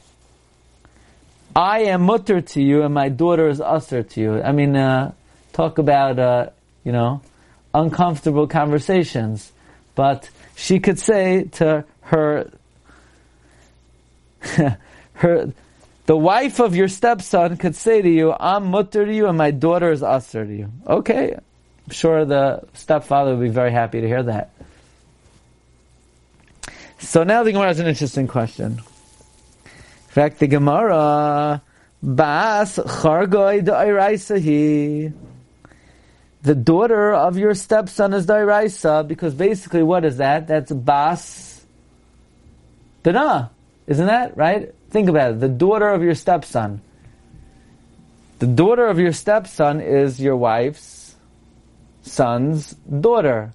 I 1.55 1.81
am 1.83 2.03
mutter 2.03 2.41
to 2.41 2.63
you 2.63 2.83
and 2.83 2.93
my 2.93 3.11
daughter 3.11 3.49
is 3.49 3.61
usher 3.61 4.03
to 4.03 4.21
you. 4.21 4.43
I 4.43 4.53
mean, 4.53 4.75
uh, 4.75 5.13
talk 5.53 5.77
about, 5.79 6.19
uh, 6.19 6.51
you 6.83 6.91
know, 6.91 7.21
uncomfortable 7.75 8.47
conversations. 8.47 9.53
But 9.95 10.31
she 10.57 10.81
could 10.81 10.99
say 10.99 11.45
to 11.53 11.85
her, 12.01 12.51
her, 15.13 15.53
the 16.07 16.17
wife 16.17 16.61
of 16.61 16.77
your 16.77 16.89
stepson 16.89 17.57
could 17.57 17.75
say 17.75 18.03
to 18.03 18.09
you, 18.09 18.35
I'm 18.39 18.67
mutter 18.67 19.07
to 19.07 19.15
you 19.15 19.27
and 19.27 19.39
my 19.39 19.51
daughter 19.51 19.91
is 19.91 20.03
usher 20.03 20.45
to 20.45 20.55
you. 20.55 20.71
Okay. 20.87 21.35
I'm 21.35 21.93
sure 21.93 22.25
the 22.25 22.63
stepfather 22.75 23.37
would 23.37 23.43
be 23.43 23.49
very 23.49 23.73
happy 23.73 24.01
to 24.01 24.07
hear 24.07 24.23
that. 24.23 24.51
So 26.99 27.25
now 27.25 27.43
the 27.43 27.53
Gemara 27.53 27.69
has 27.69 27.81
an 27.81 27.87
interesting 27.87 28.27
question. 28.27 28.81
In 29.65 30.11
fact, 30.11 30.39
the 30.39 30.47
Gemara, 30.47 31.63
Bas 32.03 32.77
Chargoi 32.77 33.65
Da'iraisahi. 33.65 35.13
The 36.43 36.55
daughter 36.55 37.13
of 37.15 37.39
your 37.39 37.55
stepson 37.55 38.13
is 38.13 38.27
Da'iraisa, 38.27 39.09
because 39.09 39.35
basically 39.35 39.83
what 39.83 40.05
is 40.05 40.19
that? 40.19 40.47
That's 40.47 40.71
Bas 40.71 41.65
Dana. 43.03 43.51
Isn't 43.87 44.07
that, 44.07 44.37
right? 44.37 44.75
Think 44.95 45.09
about 45.09 45.33
it. 45.33 45.41
The 45.41 45.49
daughter 45.49 45.89
of 45.89 46.05
your 46.05 46.15
stepson. 46.15 46.81
The 48.39 48.47
daughter 48.47 48.87
of 48.87 49.01
your 49.01 49.13
stepson 49.13 49.81
is 49.81 50.21
your 50.21 50.37
wife's 50.37 51.17
son's 52.03 52.75
daughter. 52.75 53.53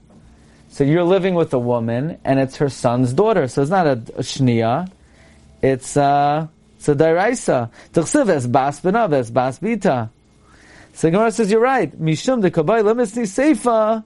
So 0.67 0.83
you're 0.83 1.05
living 1.05 1.35
with 1.35 1.53
a 1.53 1.57
woman, 1.57 2.17
and 2.25 2.41
it's 2.41 2.57
her 2.57 2.67
son's 2.67 3.13
daughter. 3.13 3.47
So 3.47 3.61
it's 3.61 3.71
not 3.71 3.87
a, 3.87 3.91
a 4.19 4.21
shnia. 4.21 4.91
It's 5.61 5.95
uh, 5.95 6.47
it's 6.75 6.89
a 6.89 6.95
dairaisa. 6.95 7.69
T'chsiv 7.93 8.51
bas 8.51 8.81
benav 8.81 9.33
bas 9.33 9.59
bita. 9.59 10.09
So 10.91 11.09
Gemara 11.09 11.31
says 11.31 11.49
you're 11.49 11.61
right. 11.61 11.89
Mishum 11.97 12.41
de 12.41 12.51
kabay 12.51 12.83
lemisni 12.83 13.23
seifa, 13.23 14.03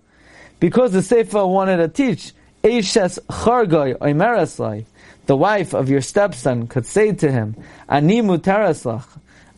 because 0.59 0.91
the 0.91 0.99
seifa 0.99 1.49
wanted 1.49 1.77
to 1.77 1.87
teach 1.87 2.31
eishes 2.63 3.17
chargoy 3.25 3.97
oimeraslai 3.97 4.85
the 5.25 5.35
wife 5.35 5.73
of 5.73 5.89
your 5.89 6.01
stepson 6.01 6.67
could 6.67 6.85
say 6.85 7.11
to 7.13 7.31
him, 7.31 7.55
Ani 7.89 8.21
mutaraslach, 8.21 9.05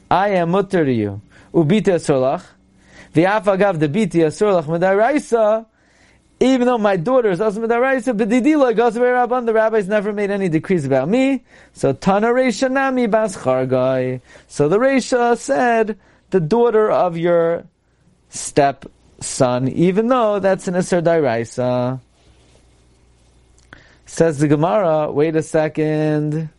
I 0.09 0.29
am 0.29 0.51
mutter 0.51 0.85
to 0.85 0.93
you, 0.93 1.21
ubita 1.53 1.95
asurlach, 1.95 2.43
the 3.13 3.21
biti 3.23 4.21
asurlach 4.21 4.65
medaraisa, 4.65 5.65
even 6.39 6.67
though 6.67 6.77
my 6.77 6.97
daughter 6.97 7.31
is 7.31 7.39
also 7.41 7.65
medaraisa, 7.65 8.15
but 8.17 8.29
didila 8.29 8.75
goes 8.75 8.95
rabban, 8.95 9.45
the 9.45 9.53
rabbis 9.53 9.87
never 9.87 10.11
made 10.11 10.29
any 10.29 10.49
decrees 10.49 10.85
about 10.85 11.07
me, 11.07 11.43
so 11.73 11.93
tana 11.93 12.27
reisha 12.27 12.69
nami 12.69 13.07
bas 13.07 13.37
chargai. 13.37 14.21
So 14.47 14.67
the 14.67 14.77
reisha 14.77 15.37
said, 15.37 15.97
the 16.31 16.39
daughter 16.39 16.91
of 16.91 17.17
your 17.17 17.63
stepson, 18.29 19.69
even 19.69 20.07
though 20.07 20.39
that's 20.39 20.67
an 20.67 20.73
Isser 20.73 21.01
Dairaisa. 21.01 22.01
Says 24.05 24.37
the 24.37 24.47
Gemara, 24.47 25.11
wait 25.11 25.35
a 25.35 25.41
second. 25.41 26.49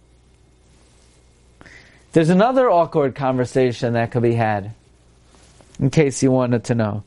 There's 2.13 2.31
another 2.31 2.71
awkward 2.71 3.15
conversation 3.15 3.93
that 3.93 4.11
could 4.11 4.23
be 4.23 4.35
had, 4.35 4.73
in 5.79 5.91
case 5.91 6.23
you 6.23 6.31
wanted 6.31 6.65
to 6.65 6.75
know. 6.75 7.05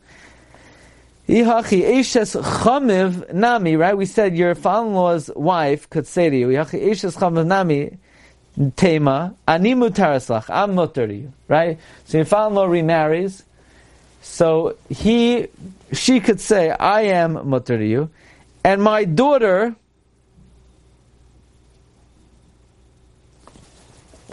Ihachi 1.28 1.84
Eshes 1.84 2.42
Chamiv 2.42 3.34
Nami, 3.34 3.76
right? 3.76 3.96
We 3.96 4.06
said 4.08 4.36
your 4.36 4.56
father-in-law's 4.56 5.30
wife 5.36 5.90
could 5.90 6.08
say 6.08 6.30
to 6.30 6.36
you, 6.36 6.48
Ihachi 6.48 6.88
Eshes 6.88 7.18
Chamiv 7.18 7.46
Nami, 7.46 7.98
Tema, 8.76 9.36
Ani 9.48 9.76
Mutaraslach, 9.76 10.50
I'm 10.50 10.76
mutter 10.76 11.08
to 11.08 11.14
you, 11.14 11.34
right? 11.48 11.78
So 12.06 12.18
your 12.18 12.26
father-in-law 12.26 12.66
remarries, 12.66 13.44
so 14.22 14.76
he, 14.90 15.48
she 15.94 16.20
could 16.20 16.40
say, 16.40 16.72
I 16.72 17.02
am 17.02 17.48
mutter 17.48 17.78
to 17.78 17.86
you, 17.86 18.10
and 18.64 18.82
my 18.82 19.06
daughter, 19.06 19.76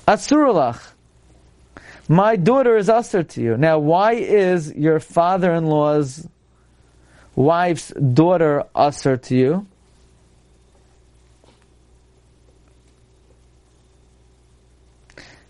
Asurulach. 0.06 0.92
My 2.08 2.36
daughter 2.36 2.76
is 2.76 2.88
usher 2.88 3.24
to 3.24 3.42
you. 3.42 3.56
Now, 3.56 3.78
why 3.78 4.12
is 4.12 4.72
your 4.72 5.00
father-in-law's 5.00 6.28
wife's 7.34 7.88
daughter 7.88 8.64
usher 8.74 9.16
to 9.16 9.36
you? 9.36 9.66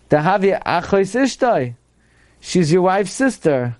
Dahavia 0.09 0.63
achois 0.63 1.13
ishtai. 1.13 1.75
She's 2.39 2.71
your 2.71 2.81
wife's 2.81 3.11
sister. 3.11 3.75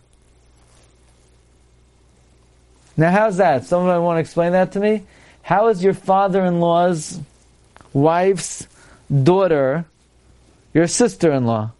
Now, 2.95 3.11
how's 3.11 3.37
that? 3.37 3.65
Someone 3.65 4.01
want 4.03 4.17
to 4.17 4.21
explain 4.21 4.51
that 4.51 4.73
to 4.73 4.79
me? 4.79 5.03
How 5.41 5.69
is 5.69 5.83
your 5.83 5.93
father-in-law's 5.93 7.21
wife's 7.93 8.67
daughter 9.23 9.85
your 10.73 10.87
sister-in-law. 10.87 11.71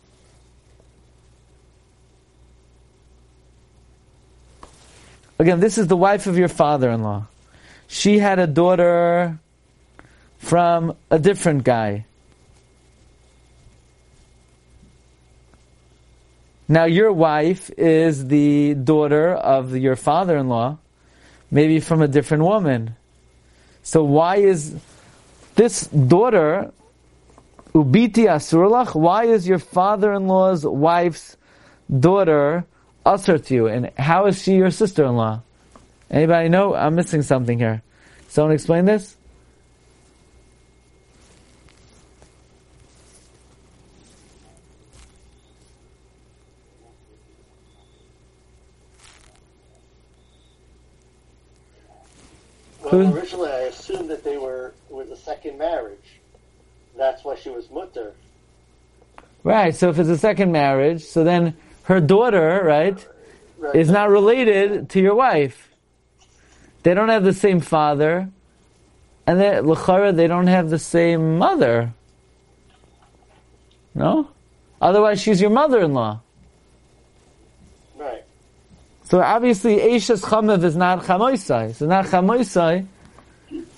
Again, 5.39 5.59
this 5.59 5.77
is 5.77 5.87
the 5.87 5.97
wife 5.97 6.25
of 6.25 6.37
your 6.37 6.47
father-in-law. 6.47 7.27
She 7.87 8.19
had 8.19 8.39
a 8.39 8.47
daughter 8.47 9.39
from 10.39 10.95
a 11.11 11.19
different 11.19 11.63
guy. 11.63 12.05
Now 16.67 16.85
your 16.85 17.13
wife 17.13 17.69
is 17.77 18.27
the 18.27 18.73
daughter 18.73 19.33
of 19.33 19.77
your 19.77 19.95
father-in-law, 19.95 20.77
maybe 21.49 21.79
from 21.79 22.01
a 22.01 22.07
different 22.07 22.43
woman. 22.43 22.95
So 23.83 24.03
why 24.03 24.37
is 24.37 24.75
this 25.55 25.87
daughter 25.87 26.73
Ubiti 27.77 28.25
asurlach. 28.25 28.95
Why 28.95 29.25
is 29.25 29.47
your 29.47 29.59
father-in-law's 29.59 30.65
wife's 30.65 31.37
daughter 31.87 32.65
usher 33.05 33.37
to 33.37 33.53
you? 33.53 33.67
And 33.67 33.91
how 33.99 34.25
is 34.25 34.41
she 34.41 34.55
your 34.55 34.71
sister-in-law? 34.71 35.41
Anybody 36.09 36.49
know? 36.49 36.73
I'm 36.73 36.95
missing 36.95 37.21
something 37.21 37.59
here. 37.59 37.83
Someone 38.29 38.55
explain 38.55 38.85
this? 38.85 39.15
Well, 52.83 53.13
originally 53.13 53.51
I 53.51 53.59
assumed 53.69 54.09
that 54.09 54.23
they 54.23 54.37
were 54.37 54.73
was 54.89 55.11
a 55.11 55.15
second 55.15 55.59
marriage. 55.59 56.06
That's 56.97 57.23
why 57.23 57.35
she 57.35 57.49
was 57.49 57.69
mutter. 57.69 58.13
Right. 59.43 59.73
So 59.75 59.89
if 59.89 59.99
it's 59.99 60.09
a 60.09 60.17
second 60.17 60.51
marriage, 60.51 61.03
so 61.03 61.23
then 61.23 61.55
her 61.83 62.01
daughter, 62.01 62.61
right, 62.65 63.07
right. 63.59 63.75
is 63.75 63.89
not 63.89 64.09
related 64.09 64.89
to 64.89 64.99
your 64.99 65.15
wife. 65.15 65.69
They 66.83 66.93
don't 66.93 67.09
have 67.09 67.23
the 67.23 67.33
same 67.33 67.59
father. 67.61 68.29
and 69.25 69.39
they 69.39 69.59
l'chara 69.59 70.15
they 70.15 70.27
don't 70.27 70.47
have 70.47 70.69
the 70.69 70.79
same 70.79 71.37
mother. 71.37 71.93
No, 73.93 74.29
otherwise 74.81 75.21
she's 75.21 75.41
your 75.41 75.49
mother-in-law. 75.49 76.21
Right. 77.97 78.23
So 79.03 79.21
obviously, 79.21 79.77
Eishes 79.77 80.23
Chamev 80.23 80.63
is 80.63 80.75
not 80.75 81.03
Chamoisai. 81.03 81.75
So 81.75 81.87
not 81.87 82.05
Chamoisai. 82.05 82.85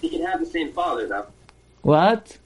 He 0.01 0.10
can 0.10 0.23
have 0.23 0.39
the 0.39 0.45
same 0.45 0.71
father, 0.73 1.08
though. 1.08 1.27
What? 1.82 2.38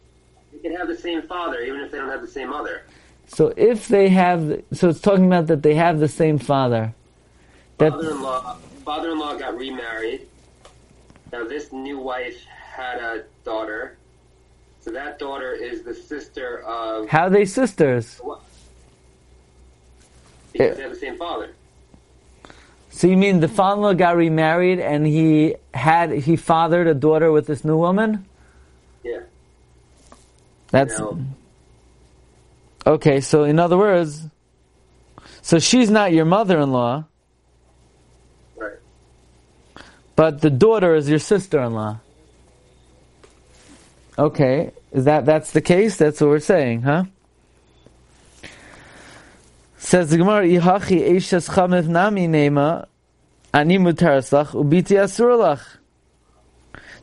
Can 0.64 0.76
have 0.76 0.88
the 0.88 0.96
same 0.96 1.22
father, 1.24 1.60
even 1.60 1.82
if 1.82 1.92
they 1.92 1.98
don't 1.98 2.10
have 2.10 2.22
the 2.22 2.28
same 2.28 2.50
mother. 2.50 2.84
So 3.28 3.54
if 3.58 3.90
they 3.90 4.08
have, 4.10 4.64
so 4.72 4.90
it's 4.90 5.02
talking 5.02 5.26
about 5.28 5.48
that 5.48 5.62
they 5.62 5.76
have 5.76 6.00
the 6.00 6.08
same 6.08 6.40
father. 6.40 6.94
Father-in-law, 7.78 8.58
father-in-law 8.86 9.38
got 9.40 9.58
remarried. 9.58 10.28
Now 11.34 11.44
this 11.44 11.74
new 11.74 12.00
wife 12.00 12.46
had 12.46 13.00
a 13.00 13.26
daughter. 13.44 13.98
So 14.80 14.92
that 14.92 15.20
daughter 15.20 15.52
is 15.52 15.84
the 15.84 15.94
sister 15.94 16.62
of 16.64 17.10
how 17.10 17.24
are 17.24 17.30
they 17.30 17.46
sisters? 17.46 18.22
because 20.54 20.78
they 20.78 20.84
have 20.84 20.92
the 20.92 20.98
same 20.98 21.18
father. 21.18 21.54
So 22.90 23.08
you 23.08 23.18
mean 23.18 23.40
the 23.40 23.48
father-in-law 23.48 23.96
got 23.96 24.16
remarried 24.16 24.80
and 24.80 25.06
he 25.06 25.56
had 25.74 26.12
he 26.12 26.36
fathered 26.36 26.88
a 26.88 26.94
daughter 26.94 27.32
with 27.32 27.48
this 27.48 27.66
new 27.66 27.78
woman? 27.78 28.26
Yeah. 29.04 29.22
That's 30.74 30.98
No. 30.98 31.20
okay. 32.88 33.22
So 33.22 33.44
in 33.44 33.60
other 33.60 33.78
words, 33.78 34.26
so 35.44 35.60
she's 35.60 35.92
not 35.92 36.14
your 36.14 36.26
mother-in-law, 36.26 37.04
Right. 38.58 38.80
but 40.16 40.42
the 40.42 40.50
daughter 40.50 40.96
is 40.96 41.08
your 41.08 41.20
sister-in-law. 41.20 42.00
Okay, 44.18 44.72
is 44.92 45.06
that 45.06 45.26
that's 45.26 45.52
the 45.52 45.62
case? 45.62 45.98
That's 45.98 46.20
what 46.20 46.30
we're 46.32 46.40
saying, 46.40 46.82
huh? 46.82 47.04
Says 49.78 50.10
the 50.10 50.18
Gemara, 50.18 50.46
"Ihachi 50.48 51.08
eishes 51.12 51.50
chamev 51.54 51.88
nami 51.88 52.28
nema 52.28 52.88
ani 53.54 53.78
mutaras 53.78 54.34
lach 54.34 54.52
ubiti 54.58 54.98
asur 54.98 55.38
lach." 55.38 55.62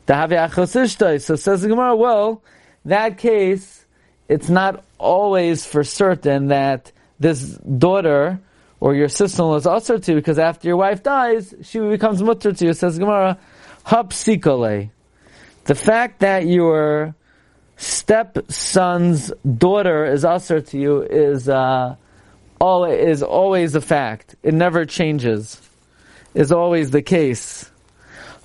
Dahavi 0.07 0.35
achos 0.45 0.75
ishtoi. 0.75 1.21
So 1.21 1.35
says 1.37 1.61
the 1.61 1.69
Gemara, 1.69 1.95
well, 1.95 2.41
that 2.85 3.17
case, 3.17 3.85
it's 4.27 4.49
not 4.49 4.83
always 4.97 5.65
for 5.65 5.83
certain 5.83 6.47
that 6.47 6.91
this 7.19 7.57
daughter 7.57 8.39
or 8.79 8.95
your 8.95 9.07
sister-in-law 9.07 9.57
is 9.57 9.67
usher 9.67 9.99
to 9.99 10.11
you 10.11 10.17
because 10.17 10.39
after 10.39 10.67
your 10.67 10.77
wife 10.77 11.03
dies, 11.03 11.53
she 11.63 11.79
becomes 11.79 12.21
mutter 12.23 12.51
to 12.51 12.65
you. 12.65 12.73
Says 12.73 12.97
Gemara, 12.97 13.37
hapsikole. 13.85 14.89
The 15.65 15.75
fact 15.75 16.21
that 16.21 16.47
your 16.47 17.13
stepson's 17.77 19.31
daughter 19.57 20.05
is 20.05 20.25
usher 20.25 20.61
to 20.61 20.77
you 20.77 21.01
is 21.03 21.47
uh, 21.47 21.95
all 22.59 22.85
is 22.85 23.21
always 23.21 23.75
a 23.75 23.81
fact. 23.81 24.35
It 24.43 24.53
never 24.53 24.85
changes. 24.85 25.61
Is 26.33 26.51
always 26.51 26.91
the 26.91 27.01
case. 27.01 27.69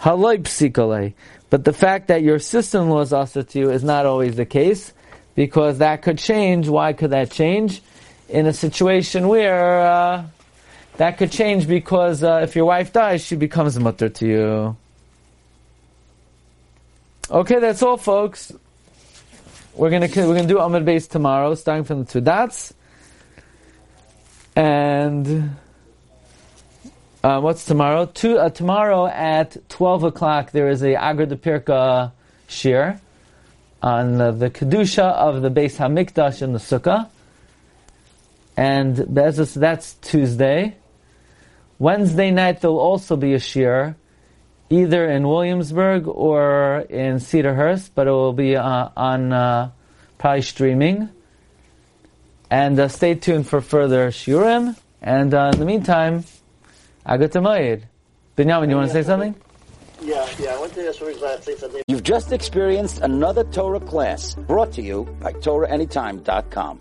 Haloi. 0.01 1.15
But 1.49 1.65
the 1.65 1.73
fact 1.73 2.09
that 2.09 2.23
your 2.23 2.39
sister-in-law 2.39 3.01
is 3.03 3.13
usher 3.13 3.43
to 3.43 3.59
you 3.59 3.71
is 3.71 3.85
not 3.85 4.05
always 4.07 4.37
the 4.37 4.47
case, 4.47 4.93
because 5.37 5.79
that 5.79 6.03
could 6.03 6.19
change. 6.19 6.69
Why 6.69 6.93
could 6.93 7.11
that 7.11 7.31
change? 7.31 7.83
In 8.29 8.47
a 8.47 8.53
situation 8.53 9.29
where 9.29 9.81
uh, 9.81 10.25
that 10.97 11.19
could 11.19 11.31
change 11.31 11.69
because 11.69 12.25
uh, 12.25 12.41
if 12.43 12.57
your 12.57 12.65
wife 12.65 12.93
dies, 12.93 13.25
she 13.25 13.37
becomes 13.37 13.77
a 13.77 13.81
mutter 13.81 14.09
to 14.09 14.27
you. 14.27 14.77
Okay, 17.31 17.61
that's 17.61 17.83
all, 17.83 17.97
folks. 17.97 18.53
We're 19.75 19.91
gonna 19.91 20.09
we're 20.09 20.35
gonna 20.35 20.47
do 20.47 20.57
Amud 20.57 20.85
Base 20.85 21.07
tomorrow, 21.07 21.55
starting 21.55 21.85
from 21.85 22.05
the 22.05 22.11
two 22.11 22.21
dots. 22.21 22.73
And 24.57 25.55
uh, 27.27 27.41
what's 27.41 27.65
tomorrow? 27.65 28.07
Two, 28.07 28.39
uh, 28.39 28.51
tomorrow 28.51 29.09
at 29.09 29.69
twelve 29.69 30.05
o'clock 30.05 30.53
there 30.53 30.69
is 30.69 30.85
a 30.85 30.95
Agra 30.95 31.27
de 31.27 31.35
Pirka 31.35 32.13
shir 32.47 33.01
on 33.83 34.21
uh, 34.21 34.31
the 34.31 34.49
kedusha 34.49 35.03
of 35.03 35.43
the 35.43 35.51
Beis 35.51 35.77
Hamikdash 35.77 36.41
in 36.41 36.53
the 36.53 36.61
Sukkah, 36.61 37.09
and 38.57 38.95
Be'ezus, 39.13 39.55
that's 39.55 39.95
Tuesday. 39.95 40.77
Wednesday 41.81 42.31
night 42.31 42.61
there'll 42.61 42.79
also 42.79 43.17
be 43.17 43.35
a 43.35 43.41
shir, 43.41 43.97
either 44.71 45.11
in 45.11 45.27
Williamsburg 45.27 46.07
or 46.07 46.87
in 46.89 47.17
Cedarhurst, 47.17 47.91
but 47.97 48.07
it 48.07 48.11
will 48.13 48.35
be 48.35 48.55
uh, 48.55 48.89
on 48.97 49.33
uh, 49.33 49.71
probably 50.19 50.43
streaming. 50.43 51.09
And 52.49 52.79
uh, 52.79 52.87
stay 52.87 53.17
tuned 53.17 53.49
for 53.49 53.61
further 53.61 54.13
shiurim. 54.13 54.77
And 55.03 55.35
in 55.35 55.59
the 55.59 55.65
meantime, 55.65 56.25
Agatamayid. 57.07 57.85
Binyamin, 58.37 58.69
you 58.69 58.77
want 58.77 58.89
to 58.89 58.93
say 58.93 59.03
something? 59.03 59.35
Yeah, 60.03 60.29
yeah. 60.39 60.55
I 60.55 60.59
want 60.59 60.75
to 60.75 60.89
ask 60.89 61.01
Rick 61.01 61.21
to 61.21 61.41
say 61.43 61.57
something. 61.57 61.83
You've 61.89 62.03
just 62.03 62.33
experienced 62.33 63.01
another 63.01 63.45
Torah 63.45 63.81
class 63.81 64.35
brought 64.35 64.73
to 64.73 64.83
you 64.83 65.05
by 65.21 65.33
TorahAnytime.com. 65.33 66.81